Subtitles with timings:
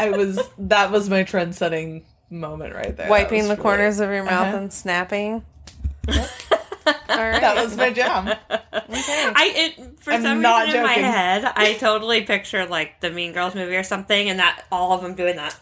[0.00, 3.08] I was that was my trend setting moment right there.
[3.08, 4.56] Wiping was the really- corners of your mouth Uh-huh.
[4.56, 5.44] and snapping.
[6.08, 6.16] All
[7.08, 7.40] right.
[7.40, 8.26] That was my jam.
[8.28, 8.36] okay.
[8.50, 13.10] I it for I'm some not reason in my head, I totally pictured like the
[13.10, 15.56] Mean Girls movie or something, and that all of them doing that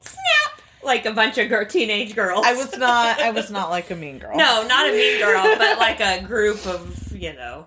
[0.00, 0.55] snap
[0.86, 2.46] like a bunch of girl, teenage girls.
[2.46, 4.36] I was not I was not like a mean girl.
[4.36, 7.66] no, not a mean girl, but like a group of you know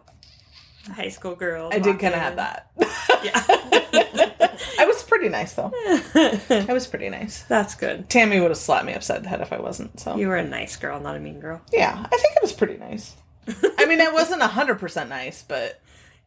[0.92, 1.72] high school girls.
[1.76, 2.72] I did kind of have that.
[3.24, 3.44] Yeah.
[4.80, 5.72] I was pretty nice though.
[5.76, 7.44] I was pretty nice.
[7.44, 8.10] That's good.
[8.10, 10.00] Tammy would have slapped me upside the head if I wasn't.
[10.00, 11.62] So You were a nice girl, not a mean girl.
[11.72, 13.16] yeah, I think it was pretty nice.
[13.78, 15.80] I mean, I wasn't hundred percent nice, but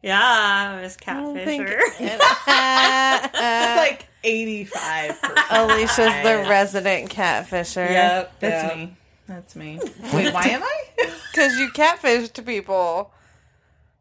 [0.03, 1.79] Yeah, I was catfisher.
[2.01, 5.47] it's like eighty-five percent.
[5.51, 7.89] Alicia's the resident catfisher.
[7.89, 8.77] Yep, That's yep.
[8.77, 8.97] me.
[9.29, 9.81] That's me.
[10.13, 10.79] Wait, why am I?
[11.33, 13.11] Because you catfished people.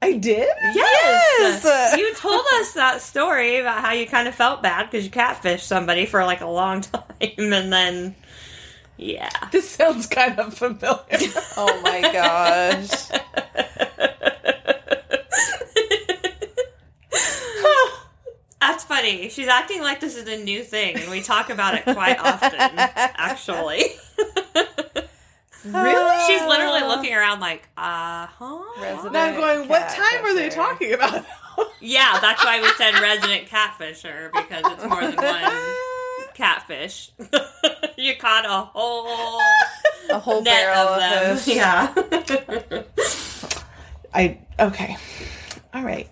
[0.01, 0.49] I did.
[0.75, 1.63] Yes.
[1.63, 1.97] Yes.
[1.97, 5.61] you told us that story about how you kind of felt bad because you catfished
[5.61, 7.03] somebody for like a long time,
[7.37, 8.15] and then
[8.97, 9.29] yeah.
[9.51, 10.99] This sounds kind of familiar.
[11.55, 13.09] Oh my gosh.
[19.01, 19.29] Funny.
[19.29, 22.53] She's acting like this is a new thing, and we talk about it quite often.
[22.59, 23.83] Actually,
[25.65, 26.19] really?
[26.27, 28.59] she's literally looking around like, uh huh.
[28.81, 29.67] Resident Now I'm going.
[29.67, 31.25] What time are they talking about?
[31.79, 35.75] Yeah, that's why we said resident catfisher because it's more than one
[36.33, 37.11] catfish.
[37.97, 39.39] you caught a whole
[40.09, 41.37] A whole net barrel of them.
[41.37, 41.55] fish.
[41.55, 41.93] Yeah.
[44.13, 44.97] I okay.
[45.73, 46.09] All right.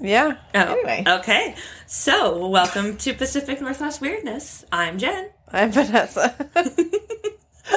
[0.00, 0.36] Yeah.
[0.54, 1.04] Oh, Anyway.
[1.06, 1.54] Okay.
[1.92, 4.64] So, welcome to Pacific Northwest Weirdness.
[4.70, 5.28] I'm Jen.
[5.48, 6.36] I'm Vanessa.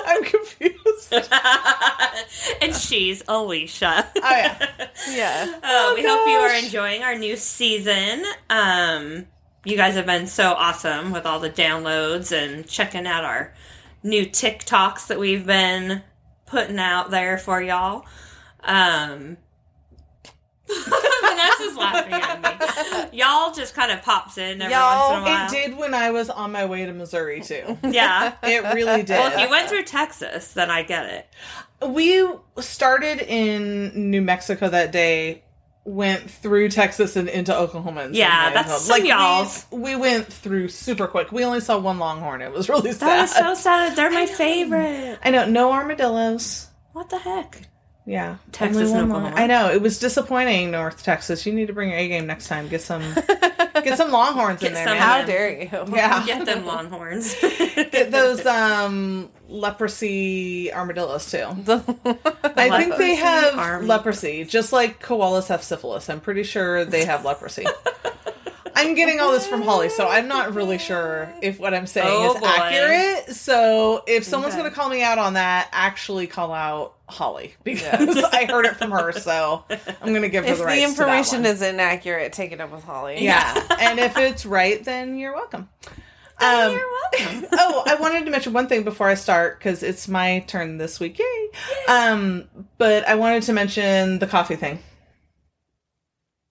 [0.06, 1.12] I'm confused.
[2.62, 4.08] and she's Alicia.
[4.16, 4.68] Oh yeah.
[5.10, 5.60] yeah.
[5.64, 8.24] Uh, we hope you are enjoying our new season.
[8.52, 9.26] Um,
[9.66, 13.52] you guys have been so awesome with all the downloads and checking out our
[14.04, 16.04] new TikToks that we've been
[16.46, 18.06] putting out there for y'all.
[18.64, 19.38] Um,
[21.22, 23.18] Vanessa's laughing at me.
[23.20, 25.48] Y'all just kind of pops in every Y'all, once in a while.
[25.48, 27.78] It did when I was on my way to Missouri too.
[27.90, 28.34] Yeah.
[28.44, 29.20] It really did.
[29.20, 31.30] Well, if you went through Texas, then I get it.
[31.88, 32.28] we
[32.60, 35.44] started in New Mexico that day,
[35.86, 38.02] went through Texas and into Oklahoma.
[38.02, 38.86] And Yeah, that's else.
[38.88, 39.92] some we-.
[39.92, 41.32] We, went through super quick.
[41.32, 42.42] We only saw one longhorn.
[42.42, 43.08] It was really sad.
[43.08, 43.96] That was so sad.
[43.96, 45.20] They're my favorite.
[45.24, 46.68] I know, no armadillos.
[46.94, 47.68] What the heck?
[48.06, 51.46] Yeah, Texas and long- I know it was disappointing, North Texas.
[51.46, 52.68] You need to bring your A game next time.
[52.68, 53.02] Get some,
[53.82, 54.86] get some longhorns in there.
[54.86, 55.02] some- man.
[55.02, 55.70] How dare you?
[55.96, 57.34] Yeah, Get them longhorns.
[57.76, 61.46] get those um leprosy armadillos too.
[62.44, 66.10] I think they have arm- leprosy, just like koalas have syphilis.
[66.10, 67.66] I'm pretty sure they have leprosy.
[68.76, 72.26] I'm getting all this from Holly, so I'm not really sure if what I'm saying
[72.26, 72.48] Oh, is boy.
[72.48, 73.36] accurate.
[73.36, 74.62] So if someone's Okay.
[74.62, 78.76] going to call me out on that, actually call out Holly because I heard it
[78.78, 79.12] from her.
[79.12, 82.52] So I'm going to give her if the the rights to information is inaccurate, take
[82.52, 83.24] it up with Holly.
[83.24, 85.70] yeah, and if it's right, then you're welcome.
[86.42, 87.50] Oh, Um, You're welcome.
[87.60, 91.00] oh, I wanted to mention one thing before I start because it's my turn this
[91.00, 91.20] week.
[91.20, 91.50] Yay!
[91.88, 94.80] Um, but I wanted to mention the coffee thing.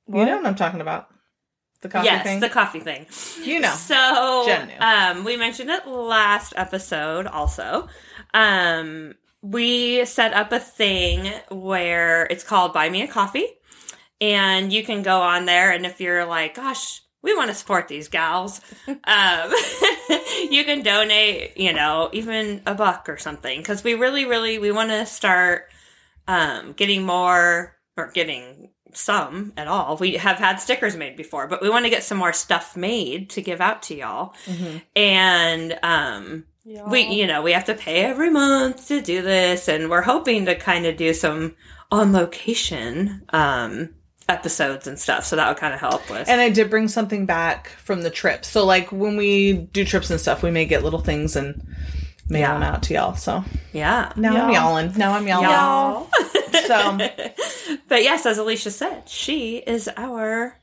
[0.08, 1.08] You know what I'm talking about?
[1.82, 2.40] The coffee yes, thing.
[2.40, 3.06] the coffee thing.
[3.42, 3.74] you know.
[3.74, 4.74] So, Jen knew.
[4.80, 7.88] um, we mentioned it last episode also.
[8.32, 13.46] Um, we set up a thing where it's called Buy Me a Coffee.
[14.20, 17.88] And you can go on there, and if you're like, gosh, we want to support
[17.88, 18.96] these gals, um,
[20.50, 23.58] you can donate, you know, even a buck or something.
[23.58, 25.64] Because we really, really, we want to start
[26.28, 29.96] um, getting more, or getting some at all.
[29.96, 33.30] We have had stickers made before, but we want to get some more stuff made
[33.30, 34.34] to give out to y'all.
[34.46, 34.82] Mhm.
[34.96, 36.44] And um
[36.88, 40.46] we you know, we have to pay every month to do this and we're hoping
[40.46, 41.56] to kind of do some
[41.90, 43.90] on location um
[44.28, 45.24] episodes and stuff.
[45.24, 48.10] So that would kind of help with And I did bring something back from the
[48.10, 48.44] trip.
[48.44, 51.60] So like when we do trips and stuff, we may get little things and
[52.28, 52.52] mail Yeah.
[52.54, 53.14] them out to y'all.
[53.14, 54.12] So yeah.
[54.16, 54.52] now I'm Y'all.
[54.52, 54.92] yawling.
[54.96, 55.50] Now I'm yawling.
[55.50, 56.08] Y'all.
[56.66, 56.98] So
[57.88, 60.56] but yes, as Alicia said, she is our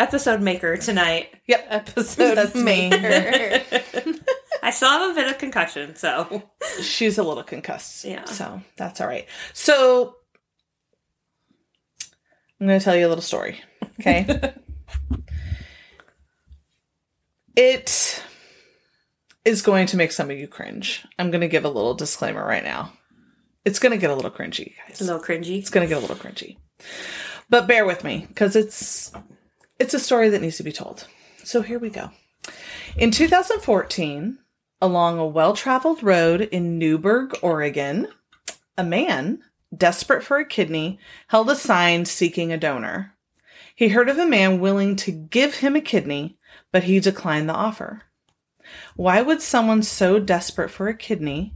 [0.00, 1.28] episode maker tonight.
[1.46, 1.66] yep.
[1.70, 3.62] episode maker.
[4.62, 6.42] I still have a bit of concussion, so
[6.80, 8.04] she's a little concussed.
[8.04, 8.24] Yeah.
[8.24, 9.26] So that's all right.
[9.52, 10.16] So
[12.60, 13.60] I'm going to tell you a little story.
[14.00, 14.26] Okay.
[17.56, 18.22] it
[19.44, 21.06] is going to make some of you cringe.
[21.18, 22.92] I'm going to give a little disclaimer right now.
[23.64, 25.00] It's going to get a little cringy, guys.
[25.00, 25.58] A little cringy.
[25.58, 26.56] It's going to get a little cringy.
[27.48, 29.12] But bear with me cuz it's
[29.78, 31.06] it's a story that needs to be told.
[31.42, 32.10] So here we go.
[32.96, 34.38] In 2014,
[34.80, 38.08] along a well-traveled road in Newberg, Oregon,
[38.76, 39.42] a man,
[39.76, 40.98] desperate for a kidney,
[41.28, 43.14] held a sign seeking a donor.
[43.74, 46.38] He heard of a man willing to give him a kidney,
[46.70, 48.02] but he declined the offer.
[48.96, 51.54] Why would someone so desperate for a kidney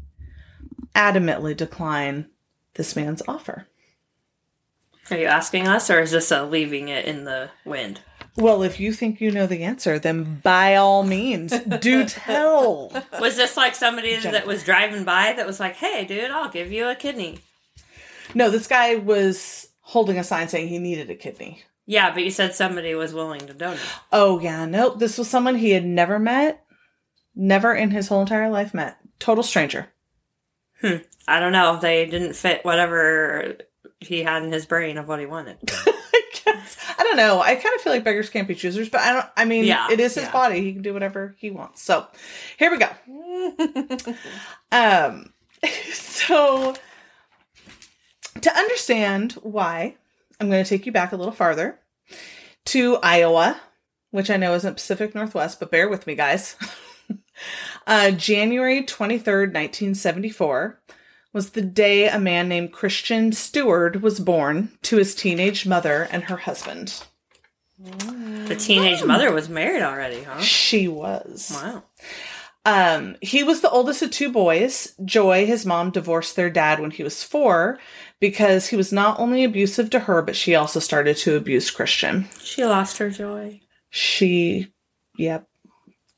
[0.94, 2.26] adamantly decline
[2.74, 3.66] this man's offer?
[5.10, 8.00] Are you asking us, or is this a leaving it in the wind?
[8.36, 12.92] Well, if you think you know the answer, then by all means, do tell.
[13.18, 16.70] Was this like somebody that was driving by that was like, "Hey, dude, I'll give
[16.70, 17.38] you a kidney"?
[18.34, 21.62] No, this guy was holding a sign saying he needed a kidney.
[21.86, 23.80] Yeah, but you said somebody was willing to donate.
[24.12, 24.98] Oh, yeah, nope.
[24.98, 26.62] This was someone he had never met,
[27.38, 28.98] never in his whole entire life met.
[29.18, 29.88] Total stranger.
[30.82, 30.96] Hmm.
[31.26, 31.78] I don't know.
[31.80, 33.56] They didn't fit whatever
[34.00, 35.56] he had in his brain of what he wanted.
[35.68, 36.76] I guess.
[36.98, 37.40] I don't know.
[37.40, 39.26] I kind of feel like beggars can't be choosers, but I don't.
[39.36, 40.32] I mean, Yeah, it is his yeah.
[40.32, 40.60] body.
[40.60, 41.82] He can do whatever he wants.
[41.82, 42.06] So,
[42.58, 44.14] here we go.
[44.72, 45.32] um,
[45.92, 46.74] so
[48.40, 49.96] to understand why,
[50.40, 51.78] I'm going to take you back a little farther
[52.66, 53.60] to Iowa,
[54.10, 56.56] which I know isn't Pacific Northwest, but bear with me, guys.
[57.86, 60.80] Uh, January 23rd, 1974
[61.32, 66.24] was the day a man named Christian Stewart was born to his teenage mother and
[66.24, 67.04] her husband.
[67.78, 70.40] The teenage mother was married already, huh?
[70.40, 71.52] She was.
[71.54, 71.84] Wow.
[72.64, 74.94] Um, he was the oldest of two boys.
[75.04, 77.78] Joy, his mom, divorced their dad when he was four
[78.20, 82.28] because he was not only abusive to her, but she also started to abuse Christian.
[82.42, 83.60] She lost her joy.
[83.90, 84.72] She,
[85.16, 85.48] yep,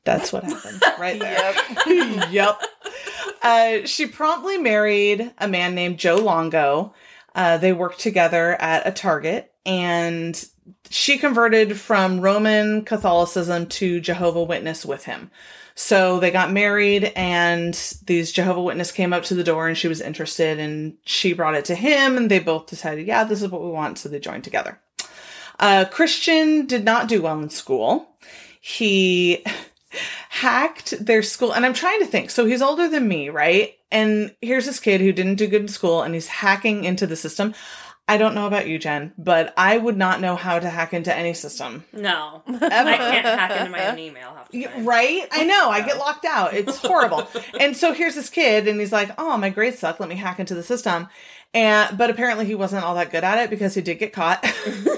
[0.03, 1.53] that's what happened right there.
[2.31, 2.61] yep.
[3.41, 6.93] Uh, she promptly married a man named Joe Longo.
[7.33, 10.45] Uh, they worked together at a Target, and
[10.89, 15.31] she converted from Roman Catholicism to Jehovah Witness with him.
[15.73, 17.73] So they got married, and
[18.05, 21.55] these Jehovah Witness came up to the door, and she was interested, and she brought
[21.55, 23.97] it to him, and they both decided, yeah, this is what we want.
[23.97, 24.79] So they joined together.
[25.59, 28.15] Uh, Christian did not do well in school.
[28.59, 29.43] He
[30.33, 32.29] hacked their school, and I'm trying to think.
[32.29, 33.73] So he's older than me, right?
[33.91, 37.17] And here's this kid who didn't do good in school, and he's hacking into the
[37.17, 37.53] system.
[38.07, 41.13] I don't know about you, Jen, but I would not know how to hack into
[41.13, 41.83] any system.
[41.91, 42.63] No, Ever.
[42.65, 44.33] I can't hack into my own email.
[44.33, 44.85] half the Yeah, time.
[44.85, 45.27] Right?
[45.31, 45.69] I know.
[45.69, 46.53] I get locked out.
[46.53, 47.27] It's horrible.
[47.59, 49.99] and so here's this kid, and he's like, "Oh, my grades suck.
[49.99, 51.09] Let me hack into the system."
[51.53, 54.45] And but apparently he wasn't all that good at it because he did get caught.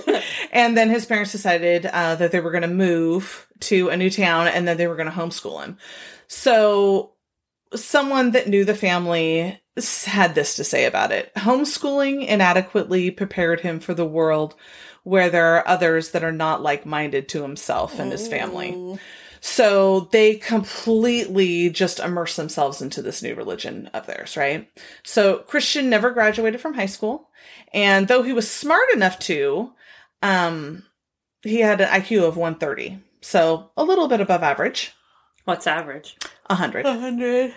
[0.52, 4.10] and then his parents decided uh, that they were going to move to a new
[4.10, 5.78] town, and then they were going to homeschool him.
[6.28, 7.14] So
[7.74, 9.60] someone that knew the family
[10.06, 11.34] had this to say about it.
[11.36, 14.56] Homeschooling inadequately prepared him for the world
[15.04, 19.00] where there are others that are not like minded to himself and his family.
[19.46, 24.70] So they completely just immerse themselves into this new religion of theirs, right?
[25.04, 27.30] So Christian never graduated from high school.
[27.74, 29.74] And though he was smart enough to,
[30.22, 30.84] um,
[31.42, 33.00] he had an IQ of 130.
[33.20, 34.94] So a little bit above average,
[35.44, 36.16] What's average?
[36.46, 36.86] 100.
[36.86, 37.54] 100.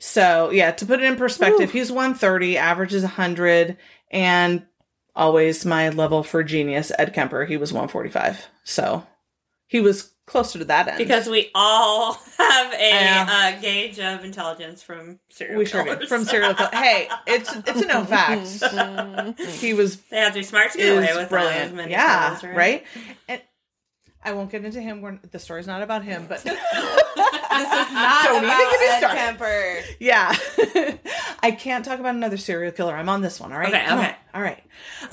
[0.00, 3.76] So yeah, to put it in perspective, he's 130, average is 100,
[4.10, 4.66] and
[5.14, 8.48] always my level for genius, Ed Kemper, he was 145.
[8.64, 9.06] So
[9.68, 10.98] he was closer to that end.
[10.98, 16.00] Because we all have a uh, gauge of intelligence from serial we sure killers.
[16.00, 16.06] do.
[16.06, 16.68] From serial kill.
[16.72, 18.48] Hey, it's it's a known fact.
[19.60, 21.70] he was they have to be smart to get away is with brilliant.
[21.70, 22.84] That many Yeah, kills, right?
[23.28, 23.40] And
[24.24, 25.00] I won't get into him.
[25.02, 26.42] We're, the story's not about him, but
[27.52, 29.18] This is not Don't even about get me Ed started.
[29.18, 29.80] Kemper.
[30.00, 30.32] yeah,
[31.42, 32.94] I can't talk about another serial killer.
[32.94, 33.52] I'm on this one.
[33.52, 33.74] All right.
[33.74, 34.08] Okay, Come okay.
[34.08, 34.14] on.
[34.34, 34.62] All right.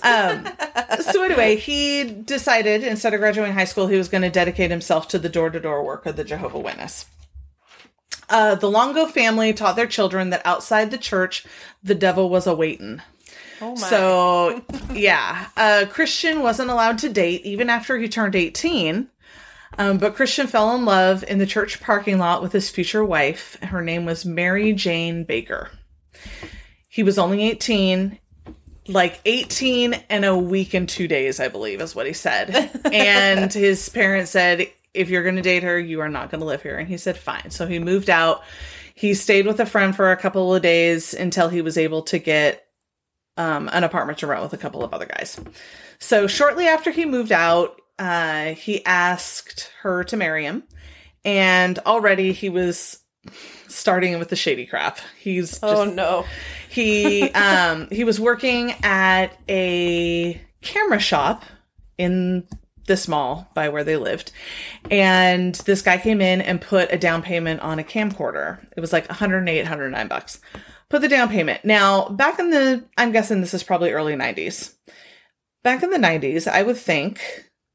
[0.04, 4.70] Um, so anyway, he decided instead of graduating high school, he was going to dedicate
[4.70, 7.08] himself to the door to door work of the Jehovah Witness.
[8.30, 11.46] Uh, the Longo family taught their children that outside the church,
[11.84, 13.02] the devil was awaiting.
[13.60, 13.88] Oh my.
[13.90, 19.10] So, yeah, uh, Christian wasn't allowed to date even after he turned 18.
[19.78, 23.58] Um, but Christian fell in love in the church parking lot with his future wife.
[23.64, 25.72] Her name was Mary Jane Baker.
[26.88, 28.18] He was only 18,
[28.88, 32.72] like 18 and a week and two days, I believe, is what he said.
[32.92, 36.48] and his parents said, if you're going to date her, you are not going to
[36.48, 36.78] live here.
[36.78, 37.52] And he said, fine.
[37.52, 38.44] So he moved out.
[38.96, 42.20] He stayed with a friend for a couple of days until he was able to
[42.20, 42.66] get
[43.38, 45.40] um, an apartment to rent with a couple of other guys.
[46.00, 50.64] So shortly after he moved out, uh, he asked her to marry him,
[51.24, 53.00] and already he was
[53.68, 55.00] starting with the shady crap.
[55.20, 56.26] He's just, Oh no.
[56.70, 61.44] he um he was working at a camera shop
[61.98, 62.48] in
[62.86, 64.32] this mall by where they lived.
[64.90, 68.66] And this guy came in and put a down payment on a camcorder.
[68.76, 70.40] It was like 108 109 bucks.
[70.90, 71.64] Put the down payment.
[71.64, 74.74] Now back in the i'm guessing this is probably early 90s
[75.64, 77.20] back in the 90s i would think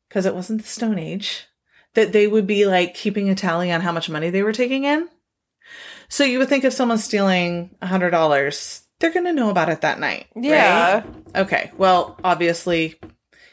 [0.09, 1.47] because it wasn't the stone age
[1.95, 4.85] that they would be like keeping a tally on how much money they were taking
[4.85, 5.09] in
[6.15, 9.81] so you would think if someone's stealing a $100 they're going to know about it
[9.83, 10.95] that night Yeah.
[10.95, 11.05] right?
[11.37, 11.73] Okay.
[11.77, 12.95] Well, obviously,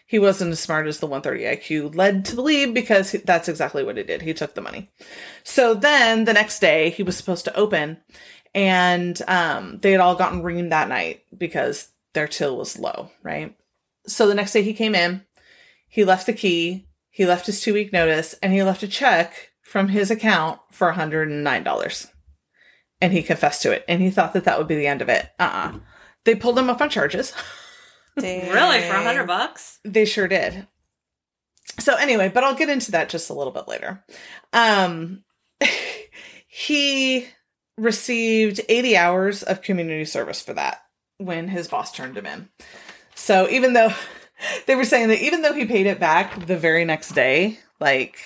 [0.06, 3.84] he wasn't as smart as the 130 IQ led to believe because he- that's exactly
[3.84, 4.22] what he did.
[4.22, 4.92] He took the money.
[5.44, 7.98] So then the next day, he was supposed to open,
[8.54, 13.56] and um, they had all gotten reamed that night because their till was low, right?
[14.06, 15.26] So the next day, he came in,
[15.88, 19.52] he left the key, he left his two week notice, and he left a check
[19.64, 22.11] from his account for $109.
[23.02, 25.10] And he confessed to it, and he thought that that would be the end of
[25.10, 25.30] it.
[25.40, 25.80] Uh uh
[26.24, 27.34] They pulled him up on charges.
[28.54, 29.80] Really, for a hundred bucks?
[29.86, 30.68] They sure did.
[31.80, 34.04] So anyway, but I'll get into that just a little bit later.
[34.54, 35.24] Um
[36.48, 37.26] he
[37.78, 40.82] received 80 hours of community service for that
[41.18, 42.50] when his boss turned him in.
[43.16, 43.94] So even though
[44.68, 48.18] they were saying that even though he paid it back the very next day, like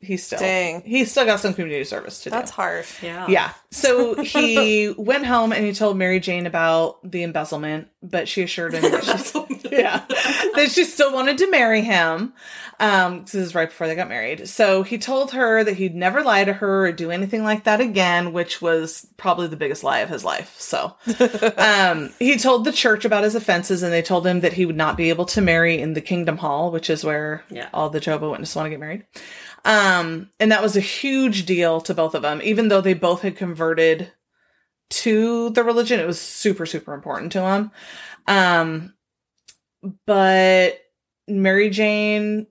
[0.00, 0.82] he still Dang.
[0.82, 2.34] he still got some community service to do.
[2.34, 3.02] That's harsh.
[3.02, 3.26] Yeah.
[3.28, 3.52] Yeah.
[3.70, 8.74] So he went home and he told Mary Jane about the embezzlement, but she assured
[8.74, 10.04] him that she, yeah,
[10.54, 12.32] that she still wanted to marry him.
[12.80, 14.48] Um, this is right before they got married.
[14.48, 17.80] So he told her that he'd never lie to her or do anything like that
[17.80, 20.54] again, which was probably the biggest lie of his life.
[20.60, 20.94] So,
[21.56, 24.76] um, he told the church about his offenses and they told him that he would
[24.76, 27.68] not be able to marry in the Kingdom Hall, which is where Yeah.
[27.74, 29.04] all the Jehovah Witnesses want to get married.
[29.64, 33.22] Um, and that was a huge deal to both of them, even though they both
[33.22, 34.12] had converted
[34.90, 36.00] to the religion.
[36.00, 37.70] It was super, super important to them.
[38.26, 38.94] Um,
[40.06, 40.78] but
[41.26, 42.46] Mary Jane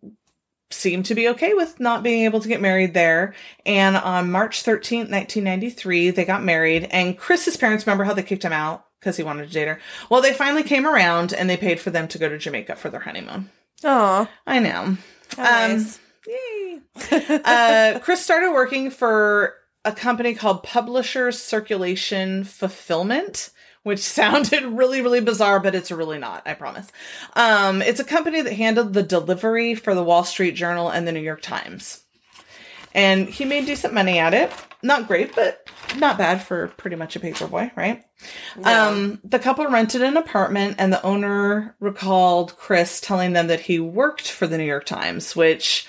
[0.70, 3.34] seemed to be okay with not being able to get married there.
[3.66, 6.88] And on March 13th, 1993, they got married.
[6.92, 9.80] And Chris's parents remember how they kicked him out because he wanted to date her.
[10.10, 12.90] Well, they finally came around and they paid for them to go to Jamaica for
[12.90, 13.50] their honeymoon.
[13.84, 14.98] Oh, I know.
[15.38, 16.00] nice.
[16.28, 16.82] Yay.
[17.46, 19.56] uh, Chris started working for
[19.86, 23.52] a company called Publishers Circulation Fulfillment,
[23.84, 26.88] which sounded really, really bizarre, but it's really not, I promise.
[27.36, 31.14] Um, it's a company that handled the delivery for the Wall Street Journal and the
[31.14, 32.04] New York Times.
[32.94, 34.52] And he made decent money at it.
[34.82, 38.04] Not great, but not bad for pretty much a paper boy, right?
[38.60, 38.88] Yeah.
[38.88, 43.80] Um, the couple rented an apartment, and the owner recalled Chris telling them that he
[43.80, 45.88] worked for the New York Times, which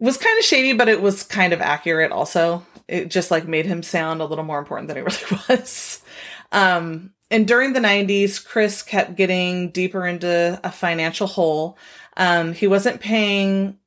[0.00, 2.64] was kind of shady, but it was kind of accurate also.
[2.88, 6.02] It just like made him sound a little more important than he really was.
[6.50, 11.78] Um, and during the 90s, Chris kept getting deeper into a financial hole.
[12.16, 13.78] Um, he wasn't paying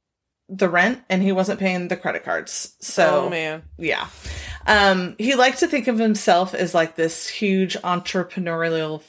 [0.50, 2.76] the rent and he wasn't paying the credit cards.
[2.80, 3.64] So oh man.
[3.78, 4.08] yeah.
[4.68, 9.02] Um, he liked to think of himself as like this huge entrepreneurial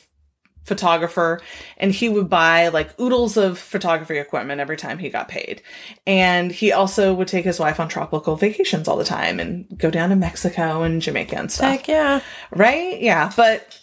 [0.66, 1.40] photographer,
[1.78, 5.62] and he would buy like oodles of photography equipment every time he got paid.
[6.06, 9.90] And he also would take his wife on tropical vacations all the time and go
[9.90, 11.70] down to Mexico and Jamaica and stuff.
[11.70, 12.20] Heck yeah.
[12.50, 13.00] Right?
[13.00, 13.32] Yeah.
[13.36, 13.80] But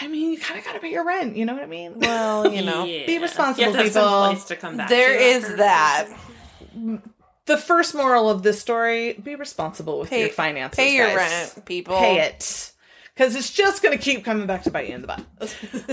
[0.00, 1.36] I mean, you kind of got to pay your rent.
[1.36, 1.94] You know what I mean?
[1.98, 2.84] Well, you know.
[2.90, 3.06] Yeah.
[3.06, 4.26] Be responsible, You have to people.
[4.26, 6.08] place to come back There to is that.
[7.46, 10.76] the first moral of this story be responsible with Pay- your finances.
[10.76, 11.16] Pay your guys.
[11.56, 11.98] rent, people.
[11.98, 12.72] pay it
[13.20, 15.20] because it's just going to keep coming back to bite you in the butt.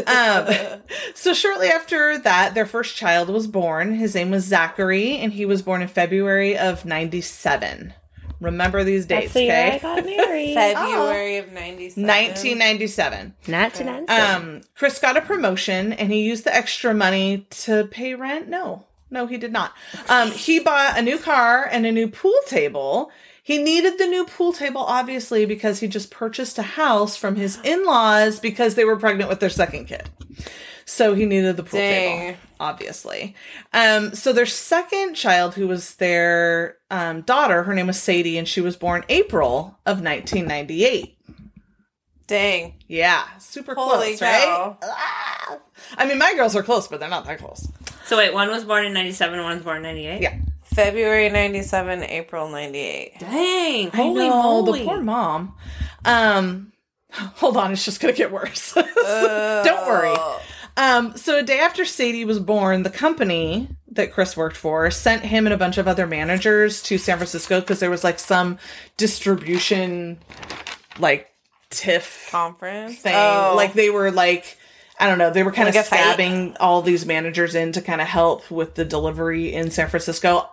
[0.07, 0.79] Um,
[1.13, 3.95] so shortly after that, their first child was born.
[3.95, 7.93] His name was Zachary, and he was born in February of '97.
[8.39, 9.71] Remember these dates, okay?
[9.75, 10.53] I got married.
[10.53, 12.07] February of 97.
[12.07, 13.33] 1997.
[13.47, 18.13] Not to Um, Chris got a promotion, and he used the extra money to pay
[18.13, 18.47] rent.
[18.47, 19.73] No, no, he did not.
[20.07, 23.11] Um, he bought a new car and a new pool table.
[23.47, 27.57] He needed the new pool table, obviously, because he just purchased a house from his
[27.63, 30.09] in laws because they were pregnant with their second kid.
[30.83, 32.19] So he needed the pool Dang.
[32.19, 33.35] table, obviously.
[33.71, 38.45] Um, so their second child, who was their um, daughter, her name was Sadie, and
[38.45, 41.17] she was born April of 1998.
[42.27, 42.73] Dang.
[42.89, 44.75] Yeah, super Holy close, right?
[44.83, 45.57] Ah.
[45.97, 47.65] I mean, my girls are close, but they're not that close.
[48.07, 50.21] So wait, one was born in '97, one's born in '98.
[50.21, 50.37] Yeah.
[50.77, 53.19] February 97, April 98.
[53.19, 53.89] Dang!
[53.91, 54.79] I Holy know, moly!
[54.81, 55.55] the poor mom.
[56.05, 56.71] Um,
[57.11, 58.73] hold on, it's just gonna get worse.
[58.95, 60.15] Don't worry.
[60.77, 65.23] Um, so a day after Sadie was born, the company that Chris worked for sent
[65.23, 68.59] him and a bunch of other managers to San Francisco because there was like some
[68.97, 70.19] distribution,
[70.99, 71.27] like
[71.71, 73.15] TIFF Conference thing.
[73.15, 73.53] Oh.
[73.55, 74.55] Like they were like,
[74.99, 75.97] I don't know, they were kind Like of a fight?
[75.97, 80.47] stabbing all these managers in to kind of help with the delivery in San Francisco.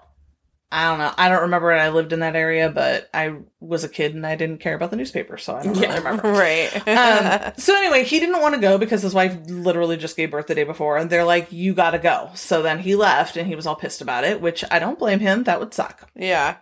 [0.72, 1.12] I don't know.
[1.16, 4.26] I don't remember when I lived in that area, but I was a kid and
[4.26, 5.98] I didn't care about the newspaper, so I don't really Yeah.
[5.98, 6.28] remember.
[6.32, 6.88] right.
[6.88, 10.48] um, so anyway, he didn't want to go because his wife literally just gave birth
[10.48, 13.46] the day before, and they're like, "You got to go." So then he left, and
[13.46, 15.44] he was all pissed about it, which I don't blame him.
[15.44, 16.56] That would suck, yeah.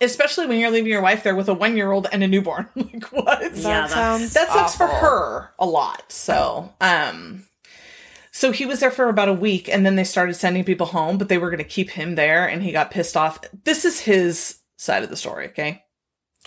[0.00, 2.68] especially when you're leaving your wife there with a one year old and a newborn.
[2.74, 3.42] like what?
[3.56, 6.10] Yeah, That sounds that sucks for her a lot.
[6.10, 7.46] So, um,
[8.34, 11.18] so he was there for about a week, and then they started sending people home,
[11.18, 13.38] but they were going to keep him there, and he got pissed off.
[13.64, 15.84] This is his side of the story, okay?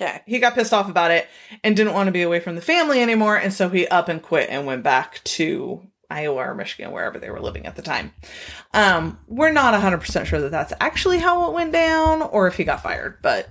[0.01, 0.21] Okay.
[0.25, 1.27] He got pissed off about it
[1.63, 4.21] and didn't want to be away from the family anymore, and so he up and
[4.21, 8.13] quit and went back to Iowa or Michigan, wherever they were living at the time.
[8.73, 12.63] Um, we're not 100% sure that that's actually how it went down, or if he
[12.63, 13.47] got fired, but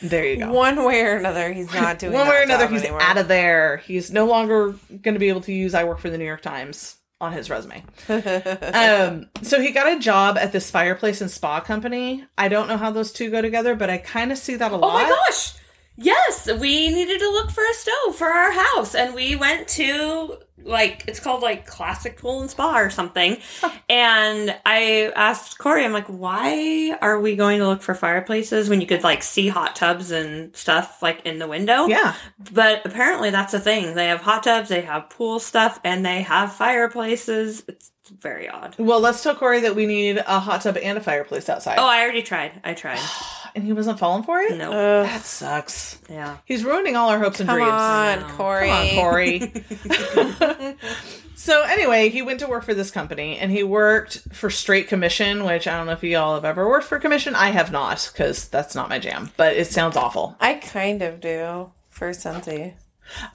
[0.00, 0.50] there you go.
[0.52, 3.02] One way or another, he's not doing One way or another, he's anymore.
[3.02, 3.76] out of there.
[3.76, 6.40] He's no longer going to be able to use "I work for the New York
[6.42, 7.84] Times" on his resume.
[8.08, 12.24] um, so he got a job at this fireplace and spa company.
[12.36, 14.76] I don't know how those two go together, but I kind of see that a
[14.76, 14.90] lot.
[14.90, 15.54] Oh my gosh!
[15.96, 20.38] Yes, we needed to look for a stove for our house, and we went to
[20.64, 23.38] like it's called like Classic Pool and Spa or something.
[23.88, 28.80] and I asked Corey, I'm like, why are we going to look for fireplaces when
[28.80, 31.86] you could like see hot tubs and stuff like in the window?
[31.86, 32.14] Yeah,
[32.52, 33.94] But apparently that's a thing.
[33.94, 37.64] They have hot tubs, they have pool stuff, and they have fireplaces.
[37.68, 38.74] It's very odd.
[38.78, 41.78] Well, let's tell Corey that we need a hot tub and a fireplace outside.
[41.78, 42.60] Oh, I already tried.
[42.64, 43.00] I tried.
[43.54, 44.56] and he wasn't falling for it?
[44.56, 44.70] No.
[44.72, 45.06] Ugh.
[45.06, 45.98] That sucks.
[46.08, 46.38] Yeah.
[46.44, 47.72] He's ruining all our hopes and come dreams.
[47.72, 48.26] on, No.
[48.36, 48.68] Corey.
[48.68, 50.76] Come on, Corey.
[51.34, 55.44] so anyway, he went to work for this company and he worked for straight commission,
[55.44, 57.34] which I don't know if you all have ever worked for commission.
[57.34, 60.36] I have not because that's not my jam, but it sounds awful.
[60.40, 62.74] I kind of do for Scentsy.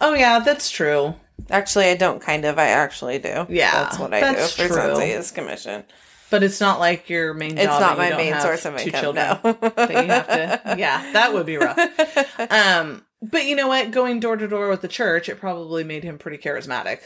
[0.01, 1.15] Oh yeah, that's true.
[1.49, 2.57] Actually, I don't kind of.
[2.57, 3.45] I actually do.
[3.49, 4.77] Yeah, that's what I that's do for true.
[4.81, 5.83] Scentsy is commission.
[6.29, 7.59] But it's not like your main job.
[7.59, 9.01] It's not my main source of two income.
[9.01, 9.53] children No.
[9.53, 10.75] that you have to.
[10.77, 11.77] Yeah, that would be rough.
[12.51, 13.91] Um, but you know what?
[13.91, 16.99] Going door to door with the church, it probably made him pretty charismatic.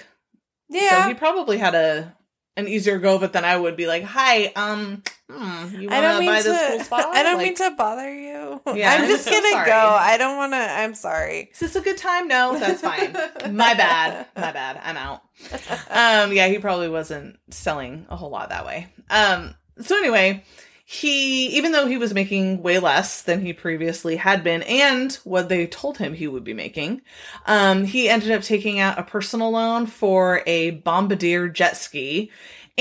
[0.70, 1.04] yeah.
[1.04, 2.16] So he probably had a
[2.58, 6.02] an easier go of it than I would be like, "Hi, um, hmm, you I
[6.02, 6.50] don't mean buy to.
[6.89, 6.98] cool?
[7.13, 8.62] I don't Like, mean to bother you.
[8.76, 9.65] Yeah, I'm I'm just so gonna sorry.
[9.67, 9.74] go.
[10.00, 10.58] I don't want to.
[10.58, 11.50] I'm sorry.
[11.54, 12.28] Is this a good time?
[12.28, 13.13] No, that's fine.
[13.56, 14.28] My bad.
[14.36, 14.80] My bad.
[14.84, 15.22] I'm out.
[15.89, 18.88] Um, yeah, he probably wasn't selling a whole lot that way.
[19.10, 20.44] Um, so anyway,
[20.86, 25.48] he even though he was making way less than he previously had been and what
[25.50, 27.02] they told him he would be making,
[27.46, 32.30] um, he ended up taking out a personal loan for a bombardier jet ski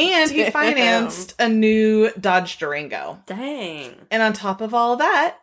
[0.00, 0.52] and he Damn.
[0.52, 3.22] financed a new Dodge Durango.
[3.26, 3.94] Dang.
[4.10, 5.36] And on top of all that,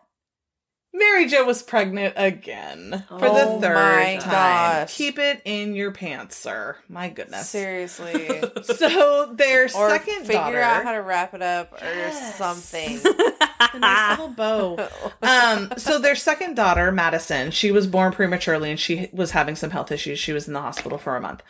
[0.93, 4.31] Mary Jo was pregnant again for Oh the third my time.
[4.31, 4.95] gosh.
[4.95, 6.75] Keep it in your pants, sir.
[6.89, 7.49] My goodness.
[7.49, 8.41] Seriously.
[8.63, 12.35] So their or second figure daughter, out how to wrap it up or Yes.
[12.37, 12.99] something.
[13.59, 14.89] a nice little bow.
[15.21, 19.71] Um, so their second daughter, Madison, she was born prematurely and she was having some
[19.71, 20.19] health issues.
[20.19, 21.41] She was in the hospital for a month.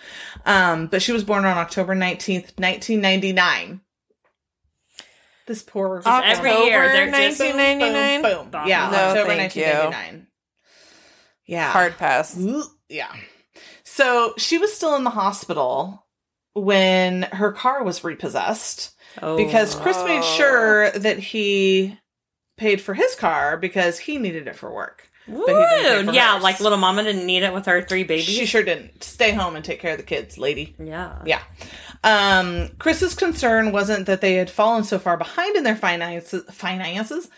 [0.46, 3.82] Um, but she was born on October 19th, 1999.
[5.46, 8.22] This poor Just every year, they're 1999.
[8.22, 8.52] Boom, boom.
[8.52, 8.68] Boom.
[8.68, 9.64] Yeah, No, October thank you.
[9.64, 10.28] 1999.
[11.46, 11.72] Yeah.
[11.72, 12.38] Hard pass.
[12.90, 13.14] Yeah.
[13.84, 16.06] So she was still in the hospital
[16.54, 19.38] when her car was repossessed Oh.
[19.38, 20.36] because Chris made Oh.
[20.38, 21.98] sure that he
[22.58, 25.04] paid for his car because he needed it for work.
[25.26, 26.14] he didn't Woo!
[26.14, 26.44] Yeah, hers.
[26.44, 28.26] like little mama didn't need it with her three babies.
[28.26, 29.04] She sure didn't.
[29.04, 30.76] Stay home and take care of the kids, lady.
[30.80, 31.22] yeah.
[31.26, 31.42] Yeah.
[32.04, 37.30] Um, Chris's concern wasn't that they had fallen so far behind in their finances, finances,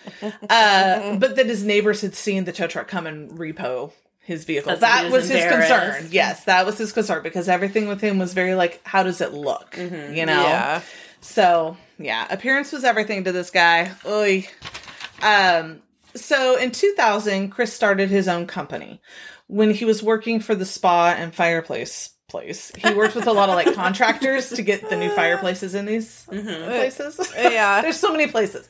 [0.50, 4.76] uh, but that his neighbors had seen the tow truck come and repo his vehicle.
[4.76, 6.08] That was was his concern.
[6.12, 9.34] Yes, that was his concern because everything with him was very like, how does it
[9.34, 9.72] look?
[9.72, 10.16] Mhm.
[10.16, 10.42] You know.
[10.44, 10.82] Yeah.
[11.22, 13.92] So yeah, appearance was everything to this guy.
[14.06, 14.48] Oy.
[15.22, 15.82] Um.
[16.16, 19.02] So in 2000, Chris started his own company.
[19.48, 23.50] When he was working for the spa and fireplace place, he worked with a lot
[23.50, 26.66] of like contractors to get the new fireplaces in these Mhm.
[26.68, 27.20] places.
[27.36, 27.82] Yeah.
[27.84, 28.68] There's so many places.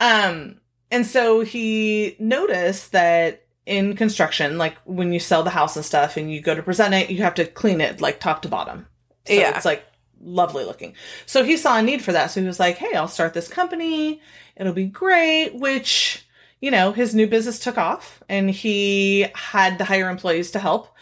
[0.00, 5.84] Um, and so he noticed that in construction, like when you sell the house and
[5.84, 8.48] stuff and you go to present it, you have to clean it like top to
[8.48, 8.86] bottom.
[9.26, 9.56] So Yeah.
[9.56, 9.84] it's like
[10.24, 10.94] lovely looking.
[11.26, 12.30] So he saw a need for that.
[12.30, 14.20] So he was like, Hey, I'll start this company.
[14.56, 16.26] It'll be great, which,
[16.60, 20.94] you know, his new business took off and he had to hire employees to help.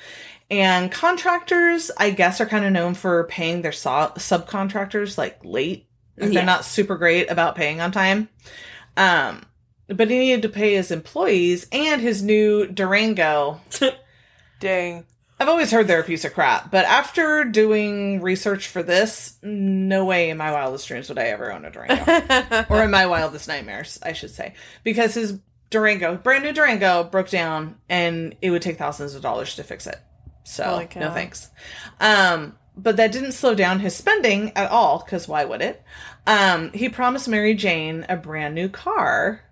[0.50, 5.86] And contractors, I guess, are kind of known for paying their so- subcontractors like late
[6.16, 8.28] They're not super great about paying on time.
[8.96, 9.46] Um,
[9.88, 13.60] but he needed to pay his employees and his new Durango.
[14.60, 15.06] Dang.
[15.42, 20.04] I've always heard they're a piece of crap, but after doing research for this, no
[20.04, 22.64] way in my wildest dreams would I ever own a Durango.
[22.70, 27.28] or in my wildest nightmares, I should say, because his Durango, brand new Durango, broke
[27.28, 29.98] down, and it would take thousands of dollars to fix it.
[30.44, 31.50] So no thanks.
[31.98, 35.82] Um, but that didn't slow down his spending at all, because why would it?
[36.24, 39.42] Um, he promised Mary Jane a brand new car.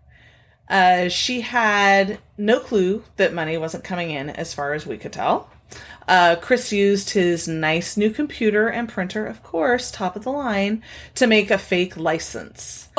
[0.69, 5.13] Uh, she had no clue that money wasn't coming in, as far as we could
[5.13, 5.51] tell.
[6.11, 10.83] Uh, Chris used his nice new computer and printer, of course, top of the line,
[11.15, 12.89] to make a fake license.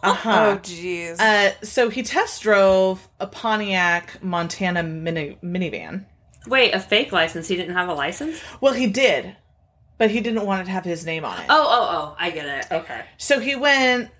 [0.00, 0.54] Uh-huh.
[0.54, 1.18] Oh, jeez.
[1.18, 6.04] Uh, so he test drove a Pontiac Montana mini- minivan.
[6.46, 7.48] Wait, a fake license?
[7.48, 8.40] He didn't have a license?
[8.60, 9.34] Well, he did,
[9.98, 11.46] but he didn't want it to have his name on it.
[11.48, 12.16] Oh, oh, oh!
[12.16, 12.72] I get it.
[12.72, 13.04] Okay.
[13.16, 14.10] So he went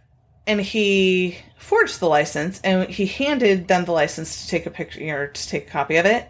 [0.48, 5.00] and he forged the license and he handed them the license to take a picture
[5.16, 6.28] or to take a copy of it.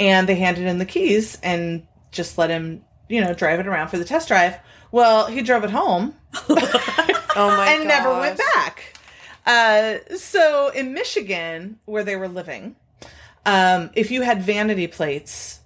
[0.00, 3.88] And they handed him the keys and just let him, you know, drive it around
[3.88, 4.56] for the test drive.
[4.90, 6.16] Well, he drove it home
[6.48, 8.94] oh my and never went back.
[9.46, 12.76] Uh, so in Michigan, where they were living,
[13.46, 15.60] um, if you had vanity plates,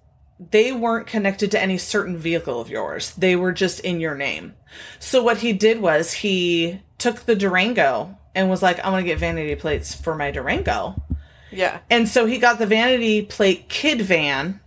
[0.50, 3.14] they weren't connected to any certain vehicle of yours.
[3.14, 4.54] They were just in your name.
[4.98, 9.06] So what he did was he took the Durango and was like, I want to
[9.06, 11.00] get vanity plates for my Durango.
[11.54, 11.80] Yeah.
[11.90, 14.60] And so he got the vanity plate kid van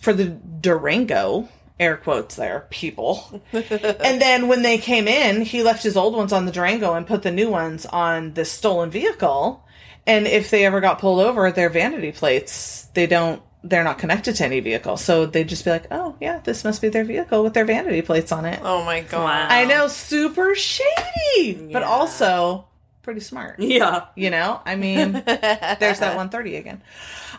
[0.00, 1.48] for the Durango,
[1.78, 3.42] air quotes there, people.
[3.52, 7.06] and then when they came in, he left his old ones on the Durango and
[7.06, 9.64] put the new ones on this stolen vehicle.
[10.06, 14.34] And if they ever got pulled over, their vanity plates, they don't they're not connected
[14.36, 14.96] to any vehicle.
[14.96, 18.00] So they'd just be like, Oh yeah, this must be their vehicle with their vanity
[18.02, 18.58] plates on it.
[18.62, 19.24] Oh my god.
[19.24, 19.46] Wow.
[19.50, 21.68] I know, super shady.
[21.70, 22.66] But also
[23.10, 23.58] pretty smart.
[23.58, 24.06] Yeah.
[24.14, 26.80] You know, I mean, there's that 130 again.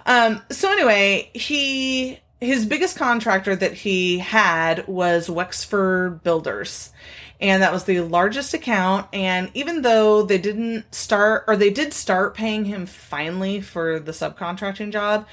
[0.05, 6.91] Um, so anyway, he his biggest contractor that he had was Wexford Builders.
[7.39, 9.07] And that was the largest account.
[9.13, 14.12] And even though they didn't start, or they did start paying him finally for the
[14.12, 15.25] subcontracting job,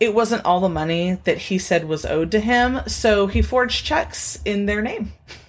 [0.00, 2.80] it wasn't all the money that he said was owed to him.
[2.86, 5.12] So he forged checks in their name.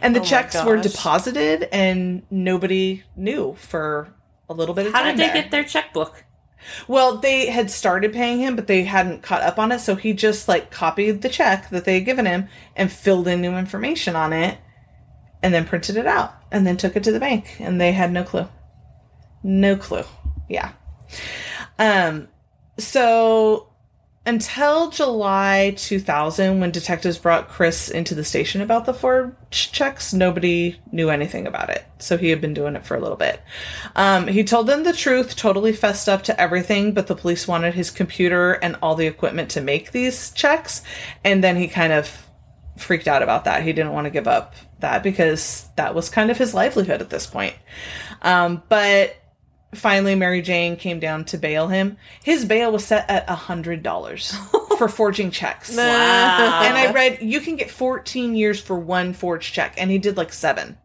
[0.00, 4.08] And the Oh checks were deposited, and nobody knew for
[4.48, 5.16] a little bit of How time.
[5.16, 5.42] did they there.
[5.42, 6.24] get their checkbook?
[6.86, 9.80] Well, they had started paying him, but they hadn't caught up on it.
[9.80, 13.40] So he just like copied the check that they had given him and filled in
[13.40, 14.58] new information on it
[15.42, 17.56] and then printed it out and then took it to the bank.
[17.58, 18.48] And they had no clue.
[19.42, 20.04] No clue.
[20.48, 20.72] Yeah.
[21.80, 22.28] Um,
[22.78, 23.71] so
[24.24, 30.76] until July 2000, when detectives brought Chris into the station about the forged checks, nobody
[30.92, 31.84] knew anything about it.
[31.98, 33.42] So he had been doing it for a little bit.
[33.96, 37.74] Um, he told them the truth, totally fessed up to everything, but the police wanted
[37.74, 40.82] his computer and all the equipment to make these checks.
[41.24, 42.28] And then he kind of
[42.76, 43.64] freaked out about that.
[43.64, 47.10] He didn't want to give up that because that was kind of his livelihood at
[47.10, 47.54] this point.
[48.22, 49.16] Um, but
[49.74, 51.96] finally, Mary Jane came down to bail him.
[52.24, 54.34] His bail was set at a hundred dollars
[54.78, 55.76] for forging checks.
[55.76, 55.82] Wow.
[56.64, 60.16] And I read you can get 14 years for one forged check, and he did
[60.16, 60.78] like seven.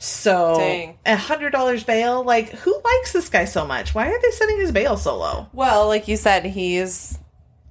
[0.00, 2.22] So a hundred dollars bail.
[2.22, 3.94] Like, who likes this guy so much?
[3.94, 5.48] Why are they setting his bail so low?
[5.52, 7.18] Well, like you said, he's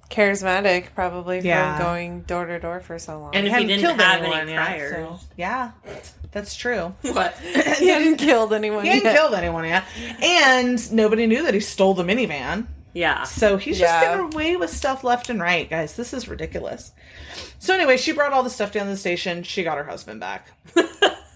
[0.09, 1.77] charismatic, probably Yeah.
[1.77, 3.35] from going door to door for so long.
[3.35, 4.91] And if he hadn't didn't killed have anyone any yet, priors.
[4.95, 5.71] so- yeah,
[6.37, 6.93] that's true.
[7.01, 7.35] What?
[7.39, 9.15] he hadn't killed anyone He hadn't yet.
[9.15, 9.83] killed anyone yet,
[10.21, 12.67] and nobody knew that he stole the minivan.
[12.93, 13.23] Yeah.
[13.23, 13.87] So he's Yeah.
[13.87, 15.95] just getting away with stuff left and right, guys.
[15.95, 16.91] This is ridiculous.
[17.59, 19.43] So anyway, she brought all the stuff down to the station.
[19.43, 20.47] She got her husband back.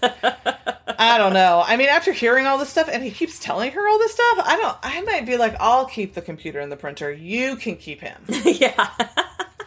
[0.03, 1.63] I don't know.
[1.65, 4.39] I mean, after hearing all this stuff, and he keeps telling her all this stuff,
[4.43, 4.77] I don't.
[4.83, 7.11] I might be like, I'll keep the computer and the printer.
[7.11, 8.21] You can keep him.
[8.45, 8.89] yeah.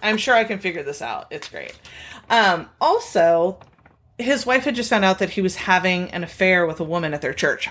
[0.02, 1.26] I'm sure I can figure this out.
[1.30, 1.74] It's great.
[2.30, 3.58] Um, also,
[4.18, 7.14] his wife had just found out that he was having an affair with a woman
[7.14, 7.68] at their church,